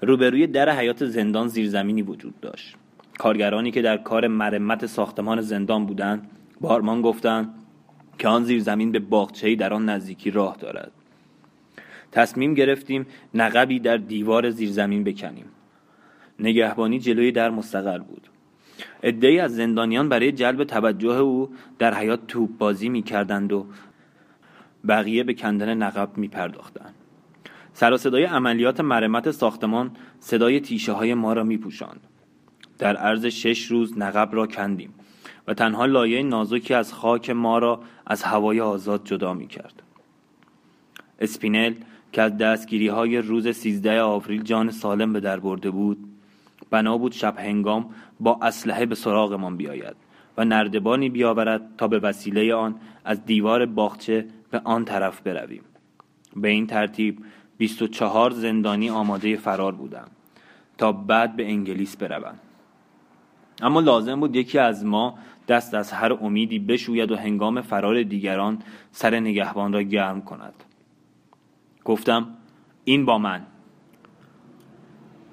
روبروی 0.00 0.46
در 0.46 0.70
حیات 0.70 1.06
زندان 1.06 1.48
زیرزمینی 1.48 2.02
وجود 2.02 2.40
داشت. 2.40 2.76
کارگرانی 3.18 3.70
که 3.70 3.82
در 3.82 3.96
کار 3.96 4.26
مرمت 4.26 4.86
ساختمان 4.86 5.40
زندان 5.40 5.86
بودند 5.86 6.30
با 6.60 6.68
آرمان 6.68 7.02
گفتند 7.02 7.54
که 8.18 8.28
آن 8.28 8.44
زیرزمین 8.44 8.92
به 8.92 8.98
باغچه‌ای 8.98 9.56
در 9.56 9.74
آن 9.74 9.88
نزدیکی 9.88 10.30
راه 10.30 10.56
دارد. 10.56 10.92
تصمیم 12.12 12.54
گرفتیم 12.54 13.06
نقبی 13.34 13.78
در 13.80 13.96
دیوار 13.96 14.50
زیرزمین 14.50 15.04
بکنیم. 15.04 15.44
نگهبانی 16.38 16.98
جلوی 16.98 17.32
در 17.32 17.50
مستقر 17.50 17.98
بود. 17.98 18.28
ادهی 19.02 19.38
از 19.38 19.56
زندانیان 19.56 20.08
برای 20.08 20.32
جلب 20.32 20.64
توجه 20.64 21.18
او 21.18 21.50
در 21.78 21.94
حیات 21.94 22.26
توپ 22.26 22.50
بازی 22.58 22.88
می 22.88 23.02
کردند 23.02 23.52
و 23.52 23.66
بقیه 24.88 25.24
به 25.24 25.34
کندن 25.34 25.74
نقب 25.74 26.16
می 26.16 26.28
پرداختند 26.28 26.94
سر 27.72 27.96
صدای 27.96 28.24
عملیات 28.24 28.80
مرمت 28.80 29.30
ساختمان 29.30 29.90
صدای 30.20 30.60
تیشه 30.60 30.92
های 30.92 31.14
ما 31.14 31.32
را 31.32 31.44
می 31.44 31.58
پوشند. 31.58 32.00
در 32.82 32.96
عرض 32.96 33.26
شش 33.26 33.66
روز 33.66 33.98
نقب 33.98 34.28
را 34.32 34.46
کندیم 34.46 34.94
و 35.46 35.54
تنها 35.54 35.86
لایه 35.86 36.22
نازکی 36.22 36.74
از 36.74 36.92
خاک 36.92 37.30
ما 37.30 37.58
را 37.58 37.80
از 38.06 38.22
هوای 38.22 38.60
آزاد 38.60 39.04
جدا 39.04 39.34
می 39.34 39.46
کرد. 39.46 39.82
اسپینل 41.18 41.74
که 42.12 42.22
از 42.22 42.36
دستگیری 42.36 42.88
های 42.88 43.18
روز 43.18 43.48
13 43.48 44.00
آوریل 44.00 44.42
جان 44.42 44.70
سالم 44.70 45.12
به 45.12 45.20
در 45.20 45.40
برده 45.40 45.70
بود 45.70 45.98
بنا 46.70 46.98
بود 46.98 47.12
شب 47.12 47.38
هنگام 47.38 47.94
با 48.20 48.38
اسلحه 48.42 48.86
به 48.86 48.94
سراغمان 48.94 49.56
بیاید 49.56 49.96
و 50.36 50.44
نردبانی 50.44 51.08
بیاورد 51.08 51.62
تا 51.78 51.88
به 51.88 51.98
وسیله 51.98 52.54
آن 52.54 52.74
از 53.04 53.24
دیوار 53.24 53.66
باغچه 53.66 54.26
به 54.50 54.60
آن 54.64 54.84
طرف 54.84 55.20
برویم 55.20 55.64
به 56.36 56.48
این 56.48 56.66
ترتیب 56.66 57.18
24 57.58 58.30
زندانی 58.30 58.90
آماده 58.90 59.36
فرار 59.36 59.72
بودم 59.72 60.08
تا 60.78 60.92
بعد 60.92 61.36
به 61.36 61.46
انگلیس 61.46 61.96
بروم 61.96 62.34
اما 63.62 63.80
لازم 63.80 64.20
بود 64.20 64.36
یکی 64.36 64.58
از 64.58 64.84
ما 64.84 65.18
دست 65.48 65.74
از 65.74 65.92
هر 65.92 66.12
امیدی 66.12 66.58
بشوید 66.58 67.10
و 67.10 67.16
هنگام 67.16 67.60
فرار 67.60 68.02
دیگران 68.02 68.58
سر 68.92 69.20
نگهبان 69.20 69.72
را 69.72 69.82
گرم 69.82 70.22
کند. 70.22 70.54
گفتم 71.84 72.28
این 72.84 73.04
با 73.04 73.18
من. 73.18 73.46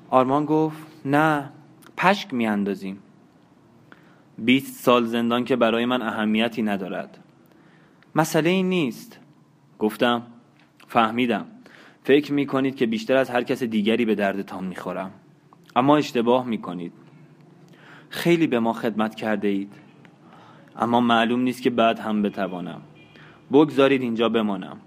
آرمان 0.09 0.45
گفت 0.45 0.77
نه 1.05 1.50
پشک 1.98 2.33
میاندازیم 2.33 3.00
بیست 4.38 4.83
سال 4.83 5.05
زندان 5.05 5.45
که 5.45 5.55
برای 5.55 5.86
من 5.86 6.01
اهمیتی 6.01 6.62
ندارد. 6.62 7.17
مسئله 8.15 8.50
این 8.50 8.69
نیست. 8.69 9.19
گفتم 9.79 10.24
فهمیدم. 10.88 11.45
فکر 12.03 12.33
می 12.33 12.45
کنید 12.45 12.75
که 12.75 12.86
بیشتر 12.86 13.15
از 13.15 13.29
هر 13.29 13.43
کس 13.43 13.63
دیگری 13.63 14.05
به 14.05 14.15
دردتان 14.15 14.63
می 14.63 14.75
خورم. 14.75 15.12
اما 15.75 15.98
اشتباه 15.98 16.45
می 16.45 16.57
کنید. 16.57 16.93
خیلی 18.09 18.47
به 18.47 18.59
ما 18.59 18.73
خدمت 18.73 19.15
کرده 19.15 19.47
اید 19.47 19.73
اما 20.75 21.01
معلوم 21.01 21.39
نیست 21.39 21.61
که 21.61 21.69
بعد 21.69 21.99
هم 21.99 22.21
بتوانم. 22.21 22.81
بگذارید 23.51 24.01
اینجا 24.01 24.29
بمانم. 24.29 24.77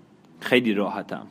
خیلی 0.40 0.74
راحتم. 0.74 1.26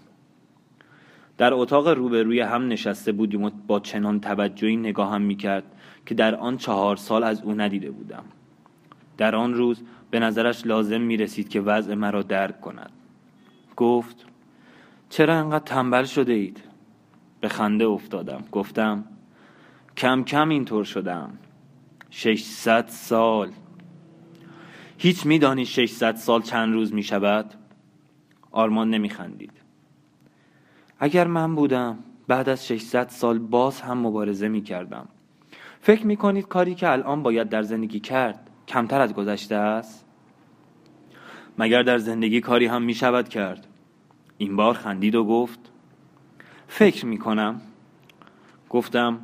در 1.38 1.54
اتاق 1.54 1.88
روبروی 1.88 2.42
هم 2.42 2.68
نشسته 2.68 3.12
بودیم 3.12 3.44
و 3.44 3.50
با 3.68 3.80
چنان 3.80 4.20
توجهی 4.20 4.78
نگاه 4.78 5.12
هم 5.12 5.22
می 5.22 5.36
کرد 5.36 5.64
که 6.06 6.16
در 6.16 6.36
آن 6.36 6.58
چهار 6.58 6.96
سال 6.96 7.24
از 7.24 7.42
او 7.42 7.54
ندیده 7.54 7.92
بودم. 7.92 8.24
در 9.18 9.36
آن 9.36 9.54
روز 9.54 9.84
به 10.12 10.20
نظرش 10.20 10.66
لازم 10.66 11.02
می 11.02 11.18
رسید 11.18 11.50
که 11.50 11.62
وضع 11.62 11.94
مرا 11.94 12.22
درک 12.22 12.62
کند. 12.62 12.92
گفت 13.76 14.26
چرا 15.10 15.34
انقدر 15.34 15.64
تنبل 15.66 16.04
شده 16.04 16.34
اید؟ 16.34 16.64
به 17.42 17.48
خنده 17.50 17.86
افتادم. 17.86 18.44
گفتم 18.52 19.04
کم 19.98 20.24
کم 20.24 20.50
اینطور 20.50 20.84
شدم 20.84 21.38
ششصد 22.12 22.88
سال. 22.88 23.52
هیچ 24.98 25.26
میدانی 25.26 25.66
ششصد 25.66 26.16
سال 26.16 26.42
چند 26.42 26.74
روز 26.74 26.94
می 26.94 27.04
شود؟ 27.04 27.54
آرمان 28.52 28.90
نمی 28.90 29.10
خندید 29.10 29.52
اگر 31.00 31.28
من 31.28 31.56
بودم 31.56 32.00
بعد 32.28 32.50
از 32.50 32.68
600 32.68 33.10
سال 33.10 33.40
باز 33.40 33.82
هم 33.82 33.98
مبارزه 33.98 34.48
می 34.48 34.62
کردم 34.62 35.08
فکر 35.82 36.06
می 36.06 36.16
کنید 36.16 36.48
کاری 36.48 36.76
که 36.76 36.92
الان 36.92 37.24
باید 37.24 37.50
در 37.50 37.64
زندگی 37.64 38.00
کرد 38.00 38.50
کمتر 38.68 39.02
از 39.02 39.14
گذشته 39.14 39.56
است؟ 39.56 40.06
مگر 41.58 41.84
در 41.84 41.98
زندگی 41.98 42.42
کاری 42.42 42.66
هم 42.66 42.82
می 42.82 42.94
شود 42.94 43.30
کرد؟ 43.30 43.68
این 44.38 44.56
بار 44.56 44.74
خندید 44.74 45.16
و 45.16 45.24
گفت 45.24 45.60
فکر 46.68 47.06
می 47.06 47.18
کنم 47.18 47.62
گفتم 48.70 49.20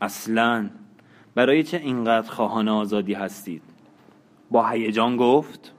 اصلا 0.00 0.70
برای 1.34 1.62
چه 1.62 1.76
اینقدر 1.76 2.30
خواهان 2.30 2.68
آزادی 2.68 3.14
هستید؟ 3.14 3.62
با 4.50 4.68
هیجان 4.68 5.16
گفت 5.16 5.72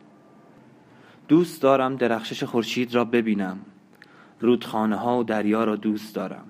دوست 1.27 1.61
دارم 1.61 1.95
درخشش 1.95 2.43
خورشید 2.43 2.95
را 2.95 3.05
ببینم. 3.05 3.59
رودخانه 4.39 4.95
ها 4.95 5.19
و 5.19 5.23
دریا 5.23 5.63
را 5.63 5.75
دوست 5.75 6.15
دارم. 6.15 6.45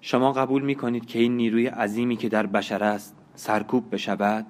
شما 0.00 0.32
قبول 0.32 0.62
می 0.62 0.74
کنید 0.74 1.06
که 1.06 1.18
این 1.18 1.36
نیروی 1.36 1.66
عظیمی 1.66 2.16
که 2.16 2.28
در 2.28 2.46
بشر 2.46 2.84
است 2.84 3.16
سرکوب 3.34 3.94
بشود؟ 3.94 4.46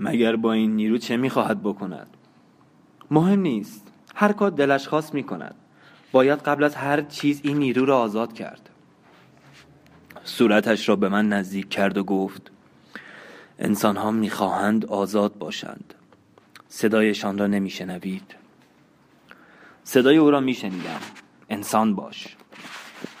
مگر 0.00 0.36
با 0.36 0.52
این 0.52 0.76
نیرو 0.76 0.98
چه 0.98 1.16
می 1.16 1.30
خواهد 1.30 1.62
بکند؟ 1.62 2.16
مهم 3.10 3.40
نیست. 3.40 3.92
هر 4.14 4.32
کار 4.32 4.50
دلش 4.50 4.88
خواست 4.88 5.14
می 5.14 5.22
کند 5.22 5.54
باید 6.12 6.38
قبل 6.38 6.64
از 6.64 6.74
هر 6.74 7.00
چیز 7.00 7.40
این 7.44 7.58
نیرو 7.58 7.84
را 7.84 7.98
آزاد 7.98 8.32
کرد. 8.32 8.70
صورتش 10.24 10.88
را 10.88 10.96
به 10.96 11.08
من 11.08 11.28
نزدیک 11.28 11.68
کرد 11.68 11.98
و 11.98 12.04
گفت 12.04 12.50
انسان 13.58 13.96
ها 13.96 14.10
می 14.10 14.30
خواهند 14.30 14.86
آزاد 14.86 15.38
باشند. 15.38 15.94
صدایشان 16.68 17.38
را 17.38 17.46
نمی 17.46 17.70
شنوید 17.70 18.34
صدای 19.84 20.16
او 20.16 20.30
را 20.30 20.40
می 20.40 20.54
شنیدم 20.54 21.00
انسان 21.50 21.94
باش. 21.94 22.36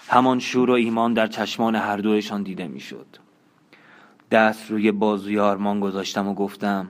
همان 0.08 0.38
شور 0.38 0.70
و 0.70 0.72
ایمان 0.72 1.14
در 1.14 1.26
چشمان 1.26 1.74
هر 1.74 1.96
دویشان 1.96 2.42
دیده 2.42 2.68
می 2.68 2.80
شد 2.80 3.06
دست 4.30 4.70
روی 4.70 4.92
بازوی 4.92 5.38
آرمان 5.38 5.80
گذاشتم 5.80 6.28
و 6.28 6.34
گفتم 6.34 6.88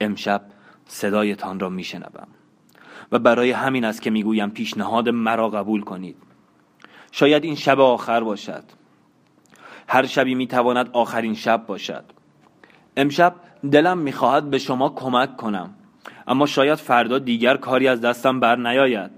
امشب 0.00 0.42
صدایتان 0.86 1.60
را 1.60 1.68
می 1.68 1.84
شنبم 1.84 2.28
و 3.12 3.18
برای 3.18 3.50
همین 3.50 3.84
است 3.84 4.02
که 4.02 4.10
می‌گویم 4.10 4.50
پیشنهاد 4.50 5.08
مرا 5.08 5.48
قبول 5.50 5.80
کنید. 5.80 6.16
شاید 7.12 7.44
این 7.44 7.54
شب 7.54 7.80
آخر 7.80 8.20
باشد. 8.20 8.64
هر 9.92 10.06
شبی 10.06 10.34
می‌تواند 10.34 10.90
آخرین 10.92 11.34
شب 11.34 11.66
باشد. 11.66 12.04
امشب 12.96 13.34
دلم 13.72 13.98
می‌خواهد 13.98 14.50
به 14.50 14.58
شما 14.58 14.88
کمک 14.88 15.36
کنم 15.36 15.74
اما 16.26 16.46
شاید 16.46 16.74
فردا 16.74 17.18
دیگر 17.18 17.56
کاری 17.56 17.88
از 17.88 18.00
دستم 18.00 18.40
بر 18.40 18.56
نیاید. 18.56 19.10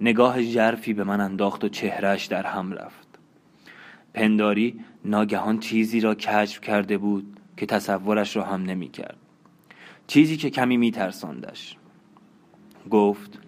نگاه 0.00 0.42
جرفی 0.42 0.92
به 0.92 1.04
من 1.04 1.20
انداخت 1.20 1.64
و 1.64 1.68
چهرش 1.68 2.26
در 2.26 2.46
هم 2.46 2.72
رفت. 2.72 3.08
پنداری 4.14 4.80
ناگهان 5.04 5.58
چیزی 5.58 6.00
را 6.00 6.14
کشف 6.14 6.60
کرده 6.60 6.98
بود 6.98 7.40
که 7.56 7.66
تصورش 7.66 8.36
را 8.36 8.44
هم 8.44 8.62
نمی 8.62 8.88
کرد 8.88 9.16
چیزی 10.06 10.36
که 10.36 10.50
کمی 10.50 10.76
می 10.76 10.90
ترساندش 10.90 11.76
گفت 12.90 13.38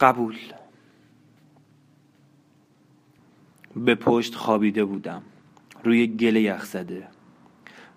قبول. 0.00 0.36
به 3.76 3.94
پشت 3.94 4.34
خوابیده 4.34 4.84
بودم. 4.84 5.22
روی 5.84 6.06
گل 6.06 6.36
یخ 6.36 6.64
زده. 6.64 7.08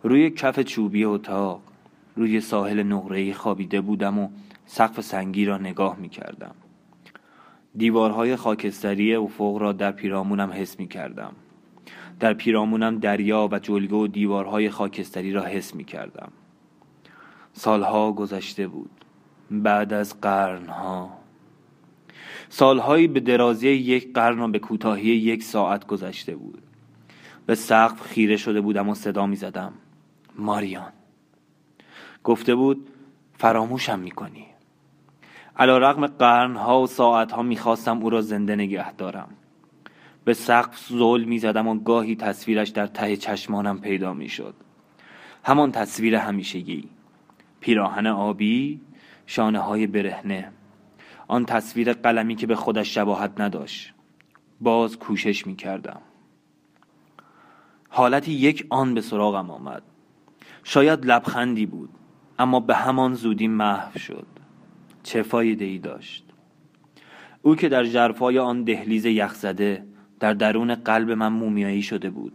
روی 0.03 0.29
کف 0.29 0.59
چوبی 0.59 1.03
اتاق. 1.03 1.61
روی 2.15 2.41
ساحل 2.41 2.83
نقره 2.83 3.33
خوابیده 3.33 3.81
بودم 3.81 4.19
و 4.19 4.29
سقف 4.65 5.01
سنگی 5.01 5.45
را 5.45 5.57
نگاه 5.57 5.97
می 5.99 6.09
کردم 6.09 6.55
دیوارهای 7.77 8.35
خاکستری 8.35 9.15
افق 9.15 9.57
را 9.57 9.71
در 9.71 9.91
پیرامونم 9.91 10.51
حس 10.51 10.79
می 10.79 10.87
کردم 10.87 11.33
در 12.19 12.33
پیرامونم 12.33 12.99
دریا 12.99 13.49
و 13.51 13.59
جلگه 13.59 13.95
و 13.95 14.07
دیوارهای 14.07 14.69
خاکستری 14.69 15.31
را 15.31 15.43
حس 15.43 15.75
می 15.75 15.83
کردم 15.83 16.31
سالها 17.53 18.11
گذشته 18.11 18.67
بود. 18.67 18.91
بعد 19.51 19.93
از 19.93 20.21
قرنها 20.21 21.17
سالهایی 22.49 23.07
به 23.07 23.19
درازی 23.19 23.69
یک 23.69 24.13
قرن 24.13 24.39
و 24.39 24.47
به 24.47 24.59
کوتاهی 24.59 25.09
یک 25.09 25.43
ساعت 25.43 25.87
گذشته 25.87 26.35
بود. 26.35 26.61
به 27.45 27.55
سقف 27.55 28.01
خیره 28.01 28.37
شده 28.37 28.61
بودم 28.61 28.89
و 28.89 28.95
صدا 28.95 29.25
می 29.25 29.35
زدم. 29.35 29.73
ماریان. 30.35 30.91
گفته 32.23 32.55
بود 32.55 32.89
فراموشم 33.37 33.99
می‌کنی 33.99 34.45
علا 35.57 35.77
رقم 35.77 36.07
قرنها 36.07 36.81
و 36.81 36.87
ساعتها 36.87 37.41
می‌خواستم 37.41 38.01
او 38.01 38.09
را 38.09 38.21
زنده 38.21 38.55
نگه 38.55 38.93
دارم. 38.93 39.27
به 40.25 40.33
سقف 40.33 40.87
زول 40.87 41.23
می‌زدم 41.23 41.67
و 41.67 41.79
گاهی 41.79 42.15
تصویرش 42.15 42.69
در 42.69 42.87
ته 42.87 43.17
چشمانم 43.17 43.79
پیدا 43.79 44.13
می‌شد 44.13 44.53
همان 45.43 45.71
تصویر 45.71 46.15
همیشگی. 46.15 46.89
پیراهن 47.59 48.07
آبی 48.07 48.81
شانه 49.25 49.59
های 49.59 49.87
برهنه. 49.87 50.51
آن 51.27 51.45
تصویر 51.45 51.93
قلمی 51.93 52.35
که 52.35 52.47
به 52.47 52.55
خودش 52.55 52.95
شباهت 52.95 53.31
نداشت. 53.41 53.93
باز 54.61 54.99
کوشش 54.99 55.47
می‌کردم. 55.47 56.01
حالتی 57.89 58.31
یک 58.31 58.67
آن 58.69 58.93
به 58.93 59.01
سراغم 59.01 59.51
آمد. 59.51 59.83
شاید 60.63 61.05
لبخندی 61.05 61.65
بود 61.65 61.89
اما 62.39 62.59
به 62.59 62.75
همان 62.75 63.13
زودی 63.13 63.47
محو 63.47 63.99
شد. 63.99 64.27
چه 65.03 65.23
فایده 65.23 65.65
ای 65.65 65.77
داشت؟ 65.77 66.25
او 67.41 67.55
که 67.55 67.69
در 67.69 67.83
جرفای 67.83 68.39
آن 68.39 68.63
دهلیز 68.63 69.05
یخزده 69.05 69.85
در 70.19 70.33
درون 70.33 70.75
قلب 70.75 71.11
من 71.11 71.27
مومیایی 71.27 71.81
شده 71.81 72.09
بود. 72.09 72.33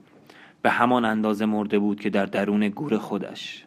به 0.62 0.70
همان 0.70 1.04
اندازه 1.04 1.46
مرده 1.46 1.78
بود 1.78 2.00
که 2.00 2.10
در 2.10 2.26
درون 2.26 2.68
گور 2.68 2.98
خودش. 2.98 3.64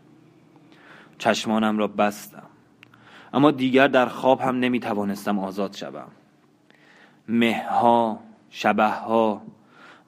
چشمانم 1.18 1.78
را 1.78 1.88
بستم. 1.88 2.50
اما 3.34 3.52
دیگر 3.52 3.88
در 3.88 4.06
خواب 4.06 4.42
هم 4.42 4.60
نمی 4.60 4.80
توانستم 4.80 5.40
آزاد 5.40 5.74
شوم. 5.74 6.08
مهها 7.28 8.20
شبهها 8.50 9.42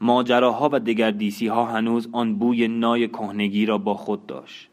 ماجراها 0.02 0.70
و 0.74 0.80
دگردیسی 0.80 1.48
ها 1.48 1.66
هنوز 1.66 2.10
آن 2.12 2.36
بوی 2.36 2.68
نای 2.68 3.08
کهنگی 3.08 3.66
را 3.66 3.78
با 3.78 3.94
خود 3.94 4.26
داشت. 4.26 4.70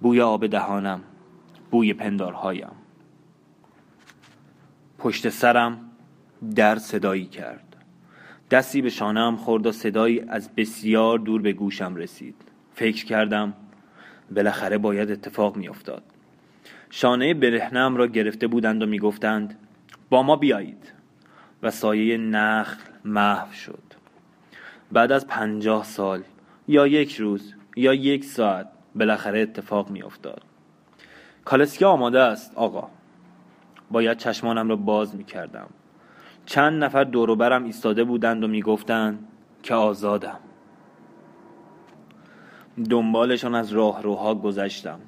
بوی 0.00 0.20
آب 0.20 0.46
دهانم 0.46 1.00
بوی 1.70 1.92
پندارهایم. 1.94 2.72
پشت 4.98 5.28
سرم 5.28 5.80
در 6.54 6.76
صدایی 6.76 7.26
کرد. 7.26 7.76
دستی 8.50 8.82
به 8.82 8.90
شانم 8.90 9.36
خورد 9.36 9.66
و 9.66 9.72
صدایی 9.72 10.20
از 10.20 10.54
بسیار 10.54 11.18
دور 11.18 11.42
به 11.42 11.52
گوشم 11.52 11.96
رسید. 11.96 12.34
فکر 12.74 13.04
کردم 13.04 13.54
بالاخره 14.36 14.78
باید 14.78 15.10
اتفاق 15.10 15.56
میافتاد. 15.56 16.02
شانه 16.90 17.34
برهنم 17.34 17.96
را 17.96 18.06
گرفته 18.06 18.46
بودند 18.46 18.82
و 18.82 18.86
می‌گفتند 18.86 19.58
با 20.10 20.22
ما 20.22 20.36
بیایید. 20.36 20.92
و 21.62 21.70
سایه 21.70 22.16
نخل 22.16 22.80
محو 23.04 23.52
شد. 23.52 23.82
بعد 24.92 25.12
از 25.12 25.26
پنجاه 25.26 25.84
سال 25.84 26.22
یا 26.68 26.86
یک 26.86 27.16
روز 27.16 27.54
یا 27.76 27.94
یک 27.94 28.24
ساعت 28.24 28.68
بالاخره 28.94 29.40
اتفاق 29.40 29.90
می 29.90 30.02
افتاد 30.02 30.42
کالسکیا 31.44 31.88
آماده 31.88 32.20
است 32.20 32.52
آقا. 32.54 32.88
باید 33.90 34.16
چشمانم 34.16 34.68
را 34.68 34.76
باز 34.76 35.16
می 35.16 35.24
کردم 35.24 35.66
چند 36.46 36.84
نفر 36.84 37.04
دوروبرم 37.04 37.64
ایستاده 37.64 38.04
بودند 38.04 38.44
و 38.44 38.48
می 38.48 38.62
گفتند 38.62 39.28
که 39.62 39.74
آزادم. 39.74 40.38
دنبالشان 42.90 43.54
از 43.54 43.72
راهروها 43.72 44.34
گذشتم. 44.34 45.00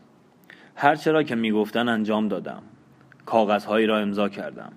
هرچه 0.83 1.13
را 1.13 1.23
که 1.23 1.35
می‌گفتن 1.35 1.89
انجام 1.89 2.29
دادم. 2.29 2.63
کاغذهایی 3.27 3.87
را 3.87 3.99
امضا 3.99 4.29
کردم. 4.29 4.73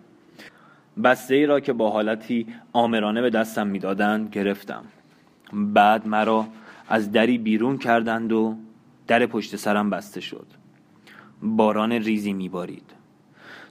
بسته 1.04 1.36
ای 1.36 1.46
را 1.46 1.60
که 1.60 1.74
با 1.74 1.90
حالتی 1.90 2.48
آمرانه 2.74 3.22
به 3.22 3.30
دستم 3.30 3.68
می‌دادند 3.68 4.30
گرفتم. 4.30 4.84
بعد 5.54 6.08
مرا 6.08 6.48
از 6.90 7.12
دری 7.12 7.38
بیرون 7.38 7.78
کردند 7.78 8.34
و 8.34 8.58
در 9.08 9.26
پشت 9.26 9.56
سرم 9.56 9.90
بسته 9.90 10.22
شد. 10.22 10.48
باران 11.42 11.92
ریزی 11.92 12.34
میبارید. 12.34 12.92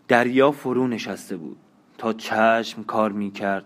دریا 0.08 0.50
فرو 0.50 0.88
نشسته 0.88 1.36
بود. 1.36 1.56
تا 1.98 2.12
چشم 2.12 2.82
کار 2.82 3.12
می‌کرد. 3.12 3.64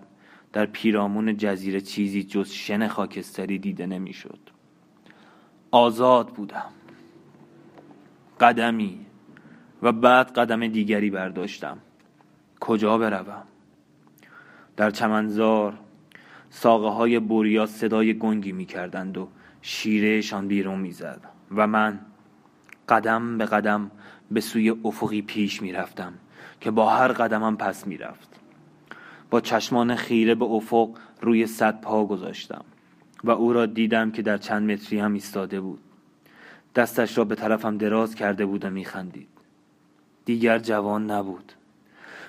در 0.52 0.66
پیرامون 0.66 1.36
جزیره 1.36 1.80
چیزی 1.80 2.22
جز 2.22 2.50
شن 2.50 2.88
خاکستری 2.88 3.58
دیده 3.58 3.86
نمی‌شد. 3.86 4.38
آزاد 5.70 6.28
بودم. 6.28 6.72
قدمی 8.40 9.06
و 9.82 9.92
بعد 9.92 10.32
قدم 10.32 10.66
دیگری 10.66 11.10
برداشتم. 11.10 11.78
کجا 12.60 12.98
بروم؟ 12.98 13.42
در 14.76 14.90
چمنزار 14.90 15.78
ساقه 16.50 16.88
های 16.88 17.18
بوریا 17.18 17.66
صدای 17.66 18.18
گنگی 18.18 18.52
می 18.52 18.66
کردند 18.66 19.18
و 19.18 19.28
شیرهشان 19.62 20.48
بیرون 20.48 20.78
می‌زد 20.78 21.20
و 21.56 21.66
من 21.66 22.00
قدم 22.88 23.38
به 23.38 23.44
قدم 23.44 23.90
به 24.30 24.40
سوی 24.40 24.70
افقی 24.84 25.22
پیش 25.22 25.62
می 25.62 25.72
رفتم 25.72 26.12
که 26.60 26.70
با 26.70 26.90
هر 26.90 27.08
قدمم 27.08 27.56
پس 27.56 27.86
می 27.86 27.96
رفت 27.96 28.40
با 29.30 29.40
چشمان 29.40 29.94
خیره 29.94 30.34
به 30.34 30.44
افق 30.44 30.88
روی 31.20 31.46
صد 31.46 31.80
پا 31.80 32.06
گذاشتم 32.06 32.64
و 33.24 33.30
او 33.30 33.52
را 33.52 33.66
دیدم 33.66 34.10
که 34.10 34.22
در 34.22 34.36
چند 34.36 34.70
متری 34.70 34.98
هم 34.98 35.14
ایستاده 35.14 35.60
بود. 35.60 35.80
دستش 36.76 37.18
را 37.18 37.24
به 37.24 37.34
طرفم 37.34 37.78
دراز 37.78 38.14
کرده 38.14 38.46
بود 38.46 38.64
و 38.64 38.70
میخندید. 38.70 39.28
دیگر 40.24 40.58
جوان 40.58 41.10
نبود. 41.10 41.52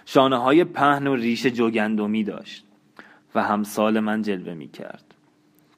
شانه 0.05 0.37
های 0.37 0.63
پهن 0.63 1.07
و 1.07 1.15
ریش 1.15 1.45
جوگندمی 1.45 2.23
داشت 2.23 2.65
و 3.35 3.43
همسال 3.43 3.99
من 3.99 4.21
جلوه 4.21 4.53
می 4.53 4.67
کرد 4.67 5.03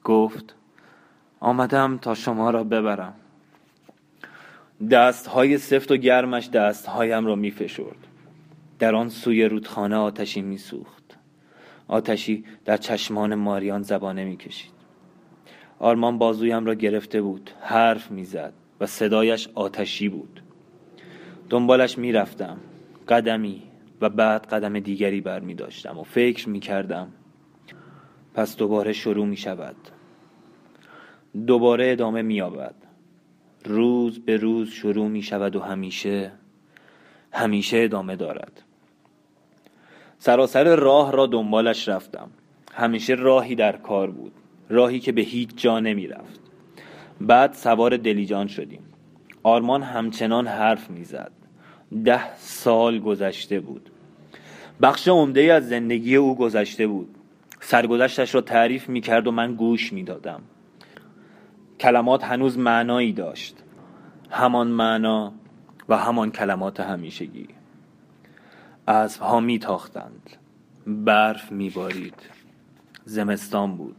گفت 0.04 0.54
آمدم 1.40 1.98
تا 1.98 2.14
شما 2.14 2.50
را 2.50 2.64
ببرم. 2.64 3.14
دست 4.90 5.26
های 5.26 5.58
سفت 5.58 5.90
و 5.90 5.96
گرمش 5.96 6.48
دست 6.48 6.86
هایم 6.86 7.26
را 7.26 7.34
می 7.34 7.50
فشرد 7.50 8.06
در 8.78 8.94
آن 8.94 9.08
سوی 9.08 9.44
رودخانه 9.44 9.96
آتشی 9.96 10.42
می 10.42 10.58
سوخت 10.58 11.18
آتشی 11.88 12.44
در 12.64 12.76
چشمان 12.76 13.34
ماریان 13.34 13.82
زبانه 13.82 14.24
می 14.24 14.36
کشید 14.36 14.80
آرمان 15.80 16.18
بازویم 16.18 16.66
را 16.66 16.74
گرفته 16.74 17.22
بود. 17.22 17.50
حرف 17.60 18.10
می‌زد. 18.10 18.52
و 18.80 18.86
صدایش 18.86 19.48
آتشی 19.54 20.08
بود. 20.08 20.42
دنبالش 21.50 21.98
می‌رفتم. 21.98 22.56
قدمی 23.08 23.62
و 24.00 24.08
بعد 24.08 24.46
قدم 24.46 24.80
دیگری 24.80 25.20
بر 25.20 25.40
می 25.40 25.54
داشتم 25.54 25.98
و 25.98 26.02
فکر 26.02 26.48
می 26.48 26.60
کردم 26.60 27.12
پس 28.34 28.56
دوباره 28.56 28.92
شروع 28.92 29.26
می 29.26 29.36
شود 29.36 29.76
دوباره 31.46 31.92
ادامه 31.92 32.22
می 32.22 32.40
آبد 32.40 32.74
روز 33.64 34.18
به 34.18 34.36
روز 34.36 34.70
شروع 34.70 35.08
می 35.08 35.22
شود 35.22 35.56
و 35.56 35.60
همیشه 35.60 36.32
همیشه 37.32 37.78
ادامه 37.78 38.16
دارد. 38.16 38.62
سراسر 40.18 40.76
راه 40.76 41.12
را 41.12 41.26
دنبالش 41.26 41.88
رفتم. 41.88 42.30
همیشه 42.74 43.14
راهی 43.14 43.54
در 43.54 43.76
کار 43.76 44.10
بود. 44.10 44.32
راهی 44.68 45.00
که 45.00 45.12
به 45.12 45.22
هیچ 45.22 45.50
جا 45.56 45.80
نمی 45.80 46.06
رفت 46.06 46.49
بعد 47.20 47.52
سوار 47.52 47.96
دلیجان 47.96 48.46
شدیم. 48.46 48.82
آرمان 49.42 49.82
همچنان 49.82 50.46
حرف 50.46 50.90
می‌زد. 50.90 51.32
ده 52.04 52.36
سال 52.36 52.98
گذشته 52.98 53.60
بود. 53.60 53.90
بخش 54.82 55.08
عمده 55.08 55.40
از 55.40 55.68
زندگی 55.68 56.16
او 56.16 56.36
گذشته 56.36 56.86
بود. 56.86 57.14
سرگذشتش 57.60 58.34
را 58.34 58.40
تعریف 58.40 58.88
می 58.88 59.00
کرد 59.00 59.26
و 59.26 59.30
من 59.30 59.54
گوش 59.54 59.92
می 59.92 60.02
دادم 60.02 60.40
کلمات 61.80 62.24
هنوز 62.24 62.58
معنایی 62.58 63.12
داشت. 63.12 63.56
همان 64.30 64.68
معنا 64.68 65.32
و 65.88 65.96
همان 65.96 66.30
کلمات 66.30 66.80
همیشگی. 66.80 67.48
ها 69.20 69.40
می 69.40 69.60
برف 70.86 71.52
می 71.52 71.70
بارید 71.70 72.14
زمستان 73.04 73.76
بود. 73.76 73.96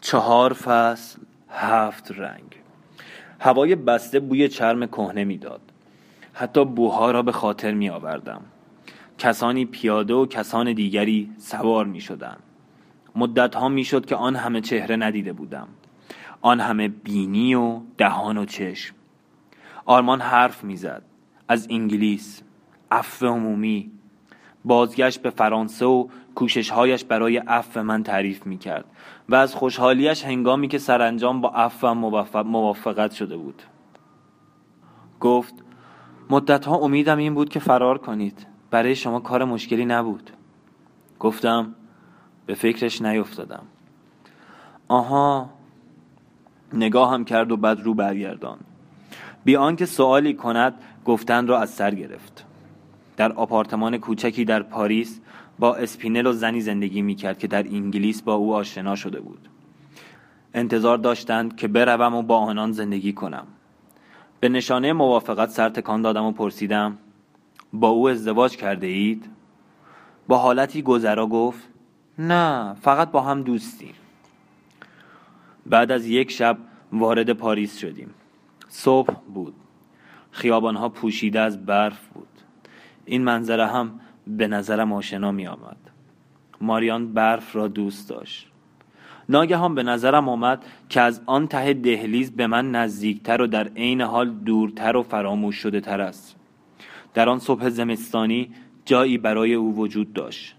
چهار 0.00 0.52
فصل 0.52 1.18
هفت 1.52 2.12
رنگ. 2.12 2.56
هوای 3.40 3.74
بسته 3.74 4.20
بوی 4.20 4.48
چرم 4.48 4.86
کهنه 4.86 5.24
می‌داد. 5.24 5.60
حتی 6.32 6.64
بوها 6.64 7.10
را 7.10 7.22
به 7.22 7.32
خاطر 7.32 7.74
می 7.74 7.90
آوردم 7.90 8.42
کسانی 9.18 9.64
پیاده 9.64 10.14
و 10.14 10.26
کسان 10.26 10.72
دیگری 10.72 11.30
سوار 11.38 11.86
می 11.86 12.00
شدن. 12.00 12.36
مدت 13.16 13.54
ها 13.54 13.68
می 13.68 13.84
شد 13.84 14.06
که 14.06 14.16
آن 14.16 14.36
همه 14.36 14.60
چهره 14.60 14.96
ندیده 14.96 15.32
بودم. 15.32 15.68
آن 16.40 16.60
همه 16.60 16.88
بینی 16.88 17.54
و 17.54 17.80
دهان 17.98 18.38
و 18.38 18.44
چشم. 18.44 18.94
آرمان 19.84 20.20
حرف 20.20 20.64
می‌زد. 20.64 21.02
از 21.48 21.66
انگلیس 21.70 22.42
عفو 22.90 23.26
عمومی 23.26 23.90
بازگشت 24.64 25.22
به 25.22 25.30
فرانسه 25.30 25.86
و 25.86 26.08
کوششهایش 26.34 27.04
برای 27.04 27.36
عفو 27.36 27.82
من 27.82 28.02
تعریف 28.02 28.46
می 28.46 28.58
کرد 28.58 28.84
و 29.28 29.34
از 29.34 29.54
خوشحالیش 29.54 30.24
هنگامی 30.24 30.68
که 30.68 30.78
سرانجام 30.78 31.40
با 31.40 31.48
عفو 31.48 31.94
موافقت 32.44 33.12
شده 33.12 33.36
بود. 33.36 33.62
گفت 35.20 35.54
مدتها 36.30 36.76
امیدم 36.76 37.18
این 37.18 37.34
بود 37.34 37.48
که 37.48 37.60
فرار 37.60 37.98
کنید. 37.98 38.46
برای 38.70 38.96
شما 38.96 39.20
کار 39.20 39.44
مشکلی 39.44 39.84
نبود. 39.84 40.30
گفتم 41.18 41.74
به 42.46 42.54
فکرش 42.54 43.02
نیفتادم. 43.02 43.62
آها 44.88 45.50
نگاه 46.72 47.12
هم 47.12 47.24
کرد 47.24 47.52
و 47.52 47.56
بعد 47.56 47.80
رو 47.80 47.94
برگردان 47.94 48.58
بی 49.44 49.56
آنکه 49.56 49.86
سوالی 49.86 50.34
کند 50.34 50.74
گفتن 51.04 51.46
را 51.46 51.60
از 51.60 51.70
سر 51.70 51.94
گرفت. 51.94 52.46
در 53.20 53.32
آپارتمان 53.32 53.98
کوچکی 53.98 54.44
در 54.44 54.62
پاریس 54.62 55.20
با 55.58 55.74
اسپینل 55.74 56.26
و 56.26 56.32
زنی 56.32 56.60
زندگی 56.60 57.02
می 57.02 57.14
کرد 57.14 57.38
که 57.38 57.46
در 57.46 57.62
انگلیس 57.66 58.22
با 58.22 58.34
او 58.34 58.54
آشنا 58.54 58.96
شده 58.96 59.20
بود. 59.20 59.48
انتظار 60.54 60.98
داشتند 60.98 61.56
که 61.56 61.68
بروم 61.68 62.14
و 62.14 62.22
با 62.22 62.36
آنان 62.36 62.72
زندگی 62.72 63.12
کنم. 63.12 63.46
به 64.40 64.48
نشانه 64.48 64.92
موافقت 64.92 65.50
سر 65.50 65.68
تکان 65.68 66.02
دادم 66.02 66.24
و 66.24 66.32
پرسیدم 66.32 66.98
با 67.72 67.88
او 67.88 68.08
ازدواج 68.08 68.56
کرده 68.56 68.86
اید؟ 68.86 69.26
با 70.28 70.38
حالتی 70.38 70.82
گذرا 70.82 71.26
گفت 71.26 71.68
نه 72.18 72.74
فقط 72.74 73.10
با 73.10 73.20
هم 73.20 73.42
دوستیم. 73.42 73.94
بعد 75.66 75.92
از 75.92 76.06
یک 76.06 76.30
شب 76.30 76.58
وارد 76.92 77.32
پاریس 77.32 77.78
شدیم. 77.78 78.14
صبح 78.68 79.14
بود. 79.34 79.54
خیابانها 80.30 80.88
پوشیده 80.88 81.40
از 81.40 81.66
برف 81.66 82.06
بود. 82.08 82.29
این 83.10 83.24
منظره 83.24 83.66
هم 83.66 84.00
به 84.26 84.48
نظرم 84.48 84.92
آشنا 84.92 85.32
می 85.32 85.46
آمد 85.46 85.76
ماریان 86.60 87.12
برف 87.12 87.56
را 87.56 87.68
دوست 87.68 88.08
داشت. 88.08 88.46
ناگهان 89.28 89.74
به 89.74 89.82
نظرم 89.82 90.28
آمد 90.28 90.64
که 90.88 91.00
از 91.00 91.20
آن 91.26 91.46
ته 91.46 91.72
دهلیز 91.72 92.36
به 92.36 92.46
من 92.46 92.70
نزدیکتر 92.70 93.42
و 93.42 93.46
در 93.46 93.68
عین 93.68 94.00
حال 94.00 94.30
دورتر 94.30 94.96
و 94.96 95.02
فراموش 95.02 95.56
شده 95.56 95.80
تر 95.80 96.00
است. 96.00 96.36
در 97.14 97.28
آن 97.28 97.38
صبح 97.38 97.68
زمستانی 97.68 98.50
جایی 98.84 99.18
برای 99.18 99.54
او 99.54 99.76
وجود 99.76 100.12
داشت 100.12 100.54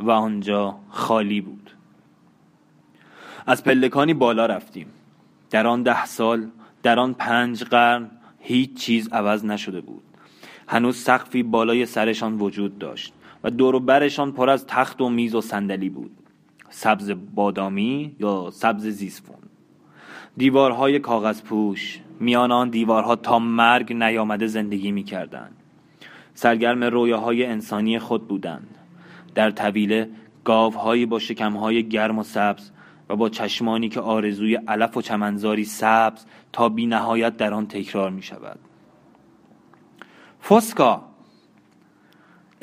و 0.00 0.10
آنجا 0.10 0.76
خالی 0.88 1.40
بود. 1.40 1.70
از 3.46 3.64
پلکانی 3.64 4.14
بالا 4.14 4.46
رفتیم. 4.46 4.86
در 5.50 5.66
آن 5.66 5.82
ده 5.82 6.04
سال 6.04 6.48
در 6.82 6.98
آن 6.98 7.14
پنج 7.14 7.64
قرن 7.64 8.10
هیچ 8.40 8.74
چیز 8.74 9.08
عوض 9.12 9.44
نشده 9.44 9.80
بود. 9.80 10.05
هنوز 10.66 10.96
سقفی 10.96 11.42
بالای 11.42 11.86
سرشان 11.86 12.38
وجود 12.38 12.78
داشت 12.78 13.12
و 13.44 13.50
دور 13.50 13.80
برشان 13.80 14.32
پر 14.32 14.50
از 14.50 14.66
تخت 14.66 15.00
و 15.00 15.08
میز 15.08 15.34
و 15.34 15.40
صندلی 15.40 15.90
بود. 15.90 16.10
سبز 16.70 17.12
بادامی 17.34 18.16
یا 18.20 18.50
سبز 18.52 18.86
زیسفون 18.86 19.36
دیوارهای 20.36 20.98
کاغذ 20.98 21.42
پوش. 21.42 22.00
میان 22.20 22.52
آن 22.52 22.70
دیوارها 22.70 23.16
تا 23.16 23.38
مرگ 23.38 23.92
نیامده 23.92 24.46
زندگی 24.46 24.92
می‌کردند. 24.92 25.56
سرگرم 26.34 26.84
رویاهای 26.84 27.46
انسانی 27.46 27.98
خود 27.98 28.28
بودند. 28.28 28.78
در 29.34 29.50
طویله 29.50 30.10
گاوهایی 30.44 31.06
با 31.06 31.18
شکمهای 31.18 31.88
گرم 31.88 32.18
و 32.18 32.22
سبز 32.22 32.70
و 33.08 33.16
با 33.16 33.28
چشمانی 33.28 33.88
که 33.88 34.00
آرزوی 34.00 34.54
علف 34.54 34.96
و 34.96 35.02
چمنزاری 35.02 35.64
سبز 35.64 36.24
تا 36.52 36.68
بی 36.68 36.86
نهایت 36.86 37.36
در 37.36 37.54
آن 37.54 37.66
تکرار 37.66 38.10
می 38.10 38.22
شود 38.22 38.58
فسکا 40.48 41.02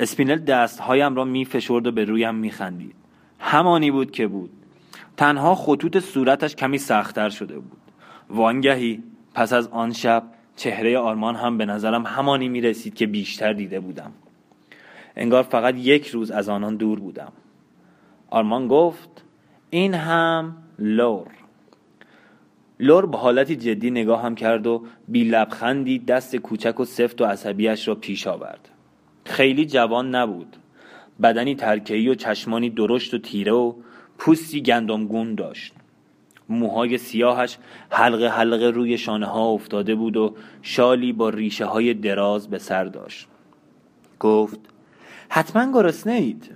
اسپینل 0.00 0.38
دستهایم 0.38 1.14
را 1.14 1.24
می 1.24 1.44
فشرد 1.44 1.86
و 1.86 1.92
به 1.92 2.04
رویم 2.04 2.34
می 2.34 2.50
خندید 2.50 2.94
همانی 3.38 3.90
بود 3.90 4.10
که 4.10 4.26
بود. 4.26 4.50
تنها 5.16 5.54
خطوط 5.54 5.98
صورتش 5.98 6.56
کمی 6.56 6.78
سختتر 6.78 7.30
شده 7.30 7.58
بود. 7.58 7.78
وانگهی 8.30 9.02
پس 9.34 9.52
از 9.52 9.68
آن 9.68 9.92
شب 9.92 10.22
چهره 10.56 10.98
آرمان 10.98 11.36
هم 11.36 11.58
به 11.58 11.66
نظرم 11.66 12.06
همانی 12.06 12.48
می 12.48 12.60
رسید 12.60 12.94
که 12.94 13.06
بیشتر 13.06 13.52
دیده 13.52 13.80
بودم. 13.80 14.12
انگار 15.16 15.42
فقط 15.42 15.74
یک 15.76 16.06
روز 16.06 16.30
از 16.30 16.48
آنان 16.48 16.76
دور 16.76 17.00
بودم. 17.00 17.32
آرمان 18.30 18.68
گفت 18.68 19.24
این 19.70 19.94
هم 19.94 20.56
لور. 20.78 21.43
لور 22.80 23.06
با 23.06 23.18
حالتی 23.18 23.56
جدی 23.56 23.90
نگاه 23.90 24.22
هم 24.22 24.34
کرد 24.34 24.66
و 24.66 24.86
بی 25.08 25.24
لبخندی 25.24 25.98
دست 25.98 26.36
کوچک 26.36 26.80
و 26.80 26.84
سفت 26.84 27.20
و 27.20 27.24
عصبیش 27.24 27.88
را 27.88 27.94
پیش 27.94 28.26
آورد. 28.26 28.68
خیلی 29.24 29.66
جوان 29.66 30.14
نبود. 30.14 30.56
بدنی 31.22 31.54
ترکهی 31.54 32.08
و 32.08 32.14
چشمانی 32.14 32.70
درشت 32.70 33.14
و 33.14 33.18
تیره 33.18 33.52
و 33.52 33.74
پوستی 34.18 34.62
گندمگون 34.62 35.34
داشت. 35.34 35.74
موهای 36.48 36.98
سیاهش 36.98 37.58
حلقه 37.90 38.28
حلقه 38.28 38.70
روی 38.70 38.98
شانه 38.98 39.26
ها 39.26 39.46
افتاده 39.46 39.94
بود 39.94 40.16
و 40.16 40.34
شالی 40.62 41.12
با 41.12 41.28
ریشه 41.28 41.64
های 41.64 41.94
دراز 41.94 42.48
به 42.48 42.58
سر 42.58 42.84
داشت. 42.84 43.28
گفت 44.20 44.60
حتما 45.28 45.72
گرسنه 45.72 46.12
اید 46.12 46.50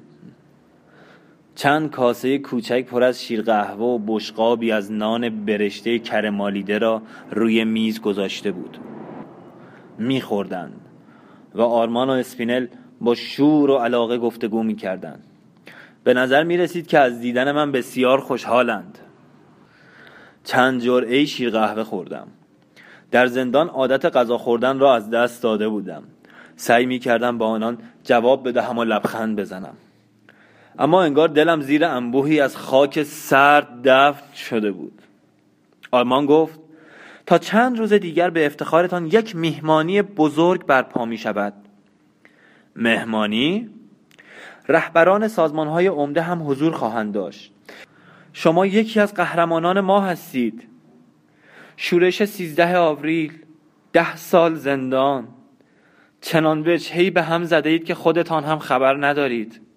چند 1.58 1.90
کاسه 1.90 2.38
کوچک 2.38 2.86
پر 2.86 3.02
از 3.02 3.22
شیر 3.22 3.42
قهوه 3.42 3.84
و 3.84 3.98
بشقابی 3.98 4.72
از 4.72 4.92
نان 4.92 5.44
برشته 5.44 5.98
کرمالیده 5.98 6.78
را 6.78 7.02
روی 7.30 7.64
میز 7.64 8.00
گذاشته 8.00 8.52
بود. 8.52 8.78
میخوردند 9.98 10.80
و 11.54 11.62
آرمان 11.62 12.10
و 12.10 12.12
اسپینل 12.12 12.66
با 13.00 13.14
شور 13.14 13.70
و 13.70 13.76
علاقه 13.76 14.18
گفتگو 14.18 14.62
می‌کردند. 14.62 15.24
به 16.04 16.14
نظر 16.14 16.44
می 16.44 16.56
رسید 16.56 16.86
که 16.86 16.98
از 16.98 17.20
دیدن 17.20 17.52
من 17.52 17.72
بسیار 17.72 18.20
خوشحالند. 18.20 18.98
چند 20.44 20.80
جرعه 20.80 21.24
شیر 21.24 21.50
قهوه 21.50 21.84
خوردم. 21.84 22.26
در 23.10 23.26
زندان 23.26 23.68
عادت 23.68 24.16
غذا 24.16 24.38
خوردن 24.38 24.78
را 24.78 24.94
از 24.94 25.10
دست 25.10 25.42
داده 25.42 25.68
بودم. 25.68 26.02
سعی 26.56 26.86
می 26.86 26.98
کردم 26.98 27.38
با 27.38 27.46
آنان 27.46 27.78
جواب 28.04 28.48
بدهم 28.48 28.78
و 28.78 28.84
لبخند 28.84 29.36
بزنم. 29.36 29.74
اما 30.78 31.02
انگار 31.02 31.28
دلم 31.28 31.60
زیر 31.60 31.84
انبوهی 31.84 32.40
از 32.40 32.56
خاک 32.56 33.02
سرد 33.02 33.68
دفن 33.84 34.34
شده 34.34 34.72
بود. 34.72 35.02
آلمان 35.90 36.26
گفت 36.26 36.60
تا 37.26 37.38
چند 37.38 37.78
روز 37.78 37.92
دیگر 37.92 38.30
به 38.30 38.46
افتخارتان 38.46 39.06
یک 39.06 39.36
میهمانی 39.36 40.02
بزرگ 40.02 40.66
برپا 40.66 41.04
می 41.04 41.18
شود. 41.18 41.54
مهمانی؟ 42.76 43.70
رهبران 44.68 45.28
سازمان 45.28 45.68
های 45.68 45.86
عمده 45.86 46.22
هم 46.22 46.50
حضور 46.50 46.72
خواهند 46.72 47.14
داشت. 47.14 47.52
شما 48.32 48.66
یکی 48.66 49.00
از 49.00 49.14
قهرمانان 49.14 49.80
ما 49.80 50.00
هستید. 50.00 50.68
شورش 51.76 52.24
سیزده 52.24 52.76
آوریل 52.76 53.32
ده 53.92 54.16
سال 54.16 54.54
زندان. 54.54 55.28
چنان 56.20 56.68
وجهی 56.68 57.10
به 57.10 57.22
هم 57.22 57.44
زده 57.44 57.70
اید 57.70 57.84
که 57.84 57.94
خودتان 57.94 58.44
هم 58.44 58.58
خبر 58.58 59.06
ندارید. 59.06 59.67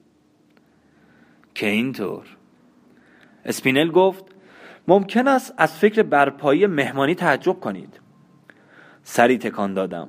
که 1.53 1.67
اینطور. 1.67 2.25
اسپینل 3.45 3.91
گفت 3.91 4.25
ممکن 4.87 5.27
است 5.27 5.53
از 5.57 5.77
فکر 5.77 6.03
برپایی 6.03 6.65
مهمانی 6.65 7.15
تعجب 7.15 7.59
کنید. 7.59 7.99
سری 9.03 9.37
تکان 9.37 9.73
دادم. 9.73 10.07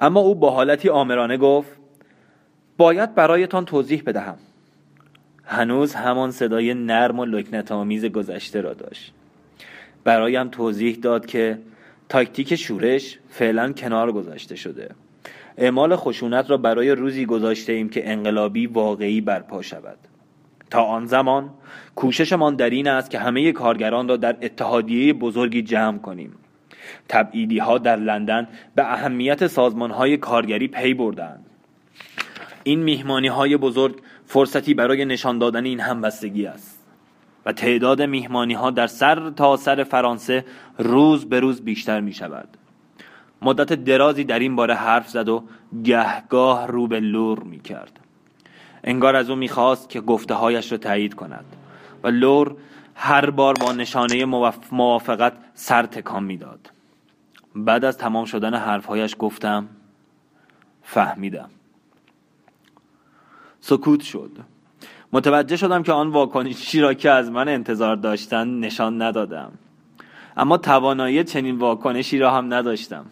اما 0.00 0.20
او 0.20 0.34
با 0.34 0.50
حالتی 0.50 0.88
آمرانه 0.88 1.36
گفت 1.36 1.70
باید 2.76 3.14
برایتان 3.14 3.64
توضیح 3.64 4.02
بدهم. 4.06 4.36
هنوز 5.44 5.94
همان 5.94 6.30
صدای 6.30 6.74
نرم 6.74 7.18
و 7.18 7.24
لکنت 7.24 7.72
آمیز 7.72 8.04
گذشته 8.04 8.60
را 8.60 8.74
داشت. 8.74 9.12
برایم 10.04 10.48
توضیح 10.48 10.96
داد 10.96 11.26
که 11.26 11.58
تاکتیک 12.08 12.54
شورش 12.54 13.18
فعلا 13.30 13.72
کنار 13.72 14.12
گذاشته 14.12 14.56
شده. 14.56 14.88
اعمال 15.56 15.96
خشونت 15.96 16.50
را 16.50 16.56
برای 16.56 16.90
روزی 16.90 17.26
گذاشته 17.26 17.72
ایم 17.72 17.88
که 17.88 18.10
انقلابی 18.10 18.66
واقعی 18.66 19.20
برپا 19.20 19.62
شود. 19.62 19.98
تا 20.70 20.82
آن 20.82 21.06
زمان 21.06 21.50
کوششمان 21.94 22.56
در 22.56 22.70
این 22.70 22.88
است 22.88 23.10
که 23.10 23.18
همه 23.18 23.52
کارگران 23.52 24.08
را 24.08 24.16
در 24.16 24.36
اتحادیه 24.42 25.12
بزرگی 25.12 25.62
جمع 25.62 25.98
کنیم. 25.98 26.32
تبعیدی 27.08 27.58
ها 27.58 27.78
در 27.78 27.96
لندن 27.96 28.48
به 28.74 28.92
اهمیت 28.92 29.46
سازمان 29.46 29.90
های 29.90 30.16
کارگری 30.16 30.68
پی 30.68 30.94
بردند. 30.94 31.46
این 32.64 32.82
میهمانی 32.82 33.28
های 33.28 33.56
بزرگ 33.56 34.00
فرصتی 34.26 34.74
برای 34.74 35.04
نشان 35.04 35.38
دادن 35.38 35.64
این 35.64 35.80
همبستگی 35.80 36.46
است 36.46 36.86
و 37.46 37.52
تعداد 37.52 38.02
میهمانی 38.02 38.54
ها 38.54 38.70
در 38.70 38.86
سر 38.86 39.30
تا 39.30 39.56
سر 39.56 39.84
فرانسه 39.84 40.44
روز 40.78 41.28
به 41.28 41.40
روز 41.40 41.64
بیشتر 41.64 42.00
می 42.00 42.12
شود 42.12 42.48
مدت 43.42 43.72
درازی 43.72 44.24
در 44.24 44.38
این 44.38 44.56
باره 44.56 44.74
حرف 44.74 45.08
زد 45.08 45.28
و 45.28 45.44
گهگاه 45.84 46.66
رو 46.66 46.86
به 46.86 47.00
لور 47.00 47.42
می 47.42 47.60
کرد 47.60 48.00
انگار 48.86 49.16
از 49.16 49.30
او 49.30 49.36
می‌خواست 49.36 49.88
که 49.88 50.00
گفته 50.00 50.34
هایش 50.34 50.72
را 50.72 50.78
تایید 50.78 51.14
کند 51.14 51.44
و 52.02 52.08
لور 52.08 52.56
هر 52.94 53.30
بار 53.30 53.54
با 53.54 53.72
نشانه 53.72 54.24
موافقت 54.72 55.32
سر 55.54 55.86
تکان 55.86 56.24
می‌داد. 56.24 56.70
بعد 57.54 57.84
از 57.84 57.98
تمام 57.98 58.24
شدن 58.24 58.54
حرفهایش 58.54 59.16
گفتم 59.18 59.68
فهمیدم. 60.82 61.50
سکوت 63.60 64.00
شد. 64.00 64.30
متوجه 65.12 65.56
شدم 65.56 65.82
که 65.82 65.92
آن 65.92 66.08
واکنشی 66.08 66.80
را 66.80 66.94
که 66.94 67.10
از 67.10 67.30
من 67.30 67.48
انتظار 67.48 67.96
داشتن 67.96 68.60
نشان 68.60 69.02
ندادم. 69.02 69.52
اما 70.36 70.58
توانایی 70.58 71.24
چنین 71.24 71.58
واکنشی 71.58 72.18
را 72.18 72.30
هم 72.30 72.54
نداشتم. 72.54 73.06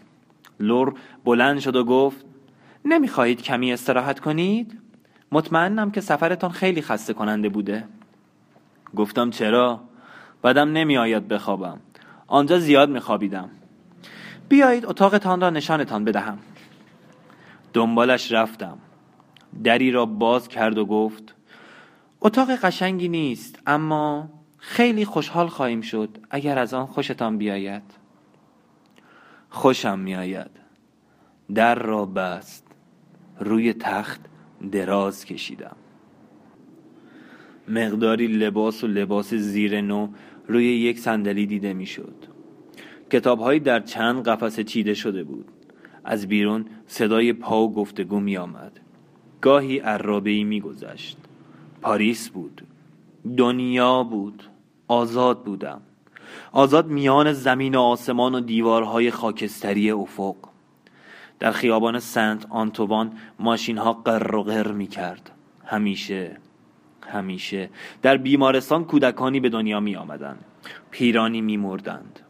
لور 0.60 0.94
بلند 1.24 1.58
شد 1.58 1.76
و 1.76 1.84
گفت 1.84 2.24
نمی‌خواهید 2.84 3.42
کمی 3.42 3.72
استراحت 3.72 4.20
کنید؟ 4.20 4.80
مطمئنم 5.34 5.90
که 5.90 6.00
سفرتان 6.00 6.50
خیلی 6.50 6.82
خسته 6.82 7.12
کننده 7.14 7.48
بوده. 7.48 7.84
گفتم 8.96 9.30
چرا؟ 9.30 9.80
بدم 10.44 10.72
نمی 10.72 10.98
آید 10.98 11.28
بخوابم. 11.28 11.80
آنجا 12.26 12.58
زیاد 12.58 12.90
می 12.90 13.00
خوابیدم 13.00 13.50
بیایید 14.48 14.86
اتاقتان 14.86 15.40
را 15.40 15.50
نشانتان 15.50 16.04
بدهم. 16.04 16.38
دنبالش 17.72 18.32
رفتم. 18.32 18.78
دری 19.64 19.90
را 19.90 20.06
باز 20.06 20.48
کرد 20.48 20.78
و 20.78 20.86
گفت 20.86 21.34
اتاق 22.20 22.50
قشنگی 22.50 23.08
نیست 23.08 23.58
اما 23.66 24.28
خیلی 24.58 25.04
خوشحال 25.04 25.48
خواهیم 25.48 25.80
شد 25.80 26.18
اگر 26.30 26.58
از 26.58 26.74
آن 26.74 26.86
خوشتان 26.86 27.38
بیاید. 27.38 27.82
خوشم 29.50 29.98
میآید. 29.98 30.50
در 31.54 31.74
را 31.74 32.06
بست. 32.06 32.66
روی 33.40 33.72
تخت 33.72 34.20
دراز 34.68 35.24
کشیدم. 35.24 35.76
مقداری 37.68 38.26
لباس 38.26 38.84
و 38.84 38.86
لباس 38.86 39.34
زیر 39.34 39.80
نو 39.80 40.08
روی 40.48 40.64
یک 40.64 40.98
صندلی 40.98 41.46
دیده 41.46 41.72
می‌شد. 41.72 42.14
کتابهایی 43.10 43.60
در 43.60 43.80
چند 43.80 44.28
قفسه 44.28 44.64
چیده 44.64 44.94
شده 44.94 45.24
بود. 45.24 45.48
از 46.04 46.28
بیرون 46.28 46.64
صدای 46.86 47.32
پا 47.32 47.62
و 47.62 47.72
گفتگو 47.72 48.20
می 48.20 48.36
آمد 48.36 48.80
گاهی 49.40 49.78
عرابهی 49.78 50.44
می 50.44 50.60
گذشت 50.60 51.16
پاریس 51.82 52.28
بود. 52.28 52.62
دنیا 53.36 54.02
بود. 54.02 54.42
آزاد 54.88 55.44
بودم. 55.44 55.80
آزاد 56.52 56.86
میان 56.86 57.32
زمین 57.32 57.74
و 57.74 57.80
آسمان 57.80 58.34
و 58.34 58.40
دیوارهای 58.40 59.10
خاکستری 59.10 59.90
افق. 59.90 60.36
در 61.44 61.52
خیابان 61.52 61.98
سنت 61.98 62.46
آنتوان 62.50 63.12
ماشین 63.38 63.78
ها 63.78 63.92
قر 63.92 64.34
و 64.34 64.42
قر 64.42 64.72
می 64.72 64.86
کرد 64.86 65.30
همیشه 65.64 66.36
همیشه. 67.08 67.70
در 68.02 68.16
بیمارستان 68.16 68.84
کودکانی 68.84 69.40
به 69.40 69.48
دنیا 69.48 69.80
می 69.80 69.96
آمدن. 69.96 70.38
پیرانی 70.90 71.40
می 71.40 71.56
مردند 71.56 72.20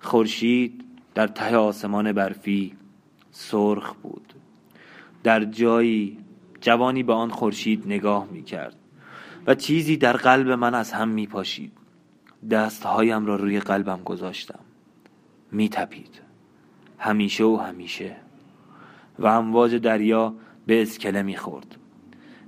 خورشید 0.00 0.84
در 1.14 1.26
ته 1.26 1.56
آسمان 1.56 2.12
برفی 2.12 2.76
سرخ 3.30 3.94
بود. 3.94 4.34
در 5.22 5.44
جایی 5.44 6.18
جوانی 6.60 7.02
به 7.02 7.12
آن 7.12 7.30
خورشید 7.30 7.86
نگاه 7.86 8.28
می 8.30 8.42
کرد 8.42 8.76
و 9.46 9.54
چیزی 9.54 9.96
در 9.96 10.16
قلب 10.16 10.50
من 10.50 10.74
از 10.74 10.92
هم 10.92 11.08
می 11.08 11.26
پاشید 11.26 11.72
دستهایم 12.50 13.26
را 13.26 13.36
روی 13.36 13.60
قلبم 13.60 14.00
گذاشتم. 14.04 14.60
می 15.52 15.68
تپید 15.68 16.21
همیشه 17.02 17.44
و 17.44 17.56
همیشه. 17.56 18.16
و 19.18 19.26
امواج 19.26 19.74
دریا 19.74 20.34
به 20.66 20.82
اسکله 20.82 21.22
می 21.22 21.36
خورد 21.36 21.76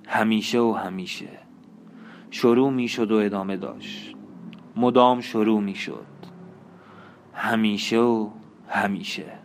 همیشه 0.06 0.58
و 0.58 0.72
همیشه. 0.72 1.28
شروع 2.30 2.70
می 2.70 2.88
شد 2.88 3.12
و 3.12 3.16
ادامه 3.16 3.56
داشت. 3.56 4.14
مدام 4.76 5.20
شروع 5.20 5.60
می 5.60 5.74
شد 5.74 6.06
همیشه 7.34 7.98
و 7.98 8.30
همیشه. 8.68 9.43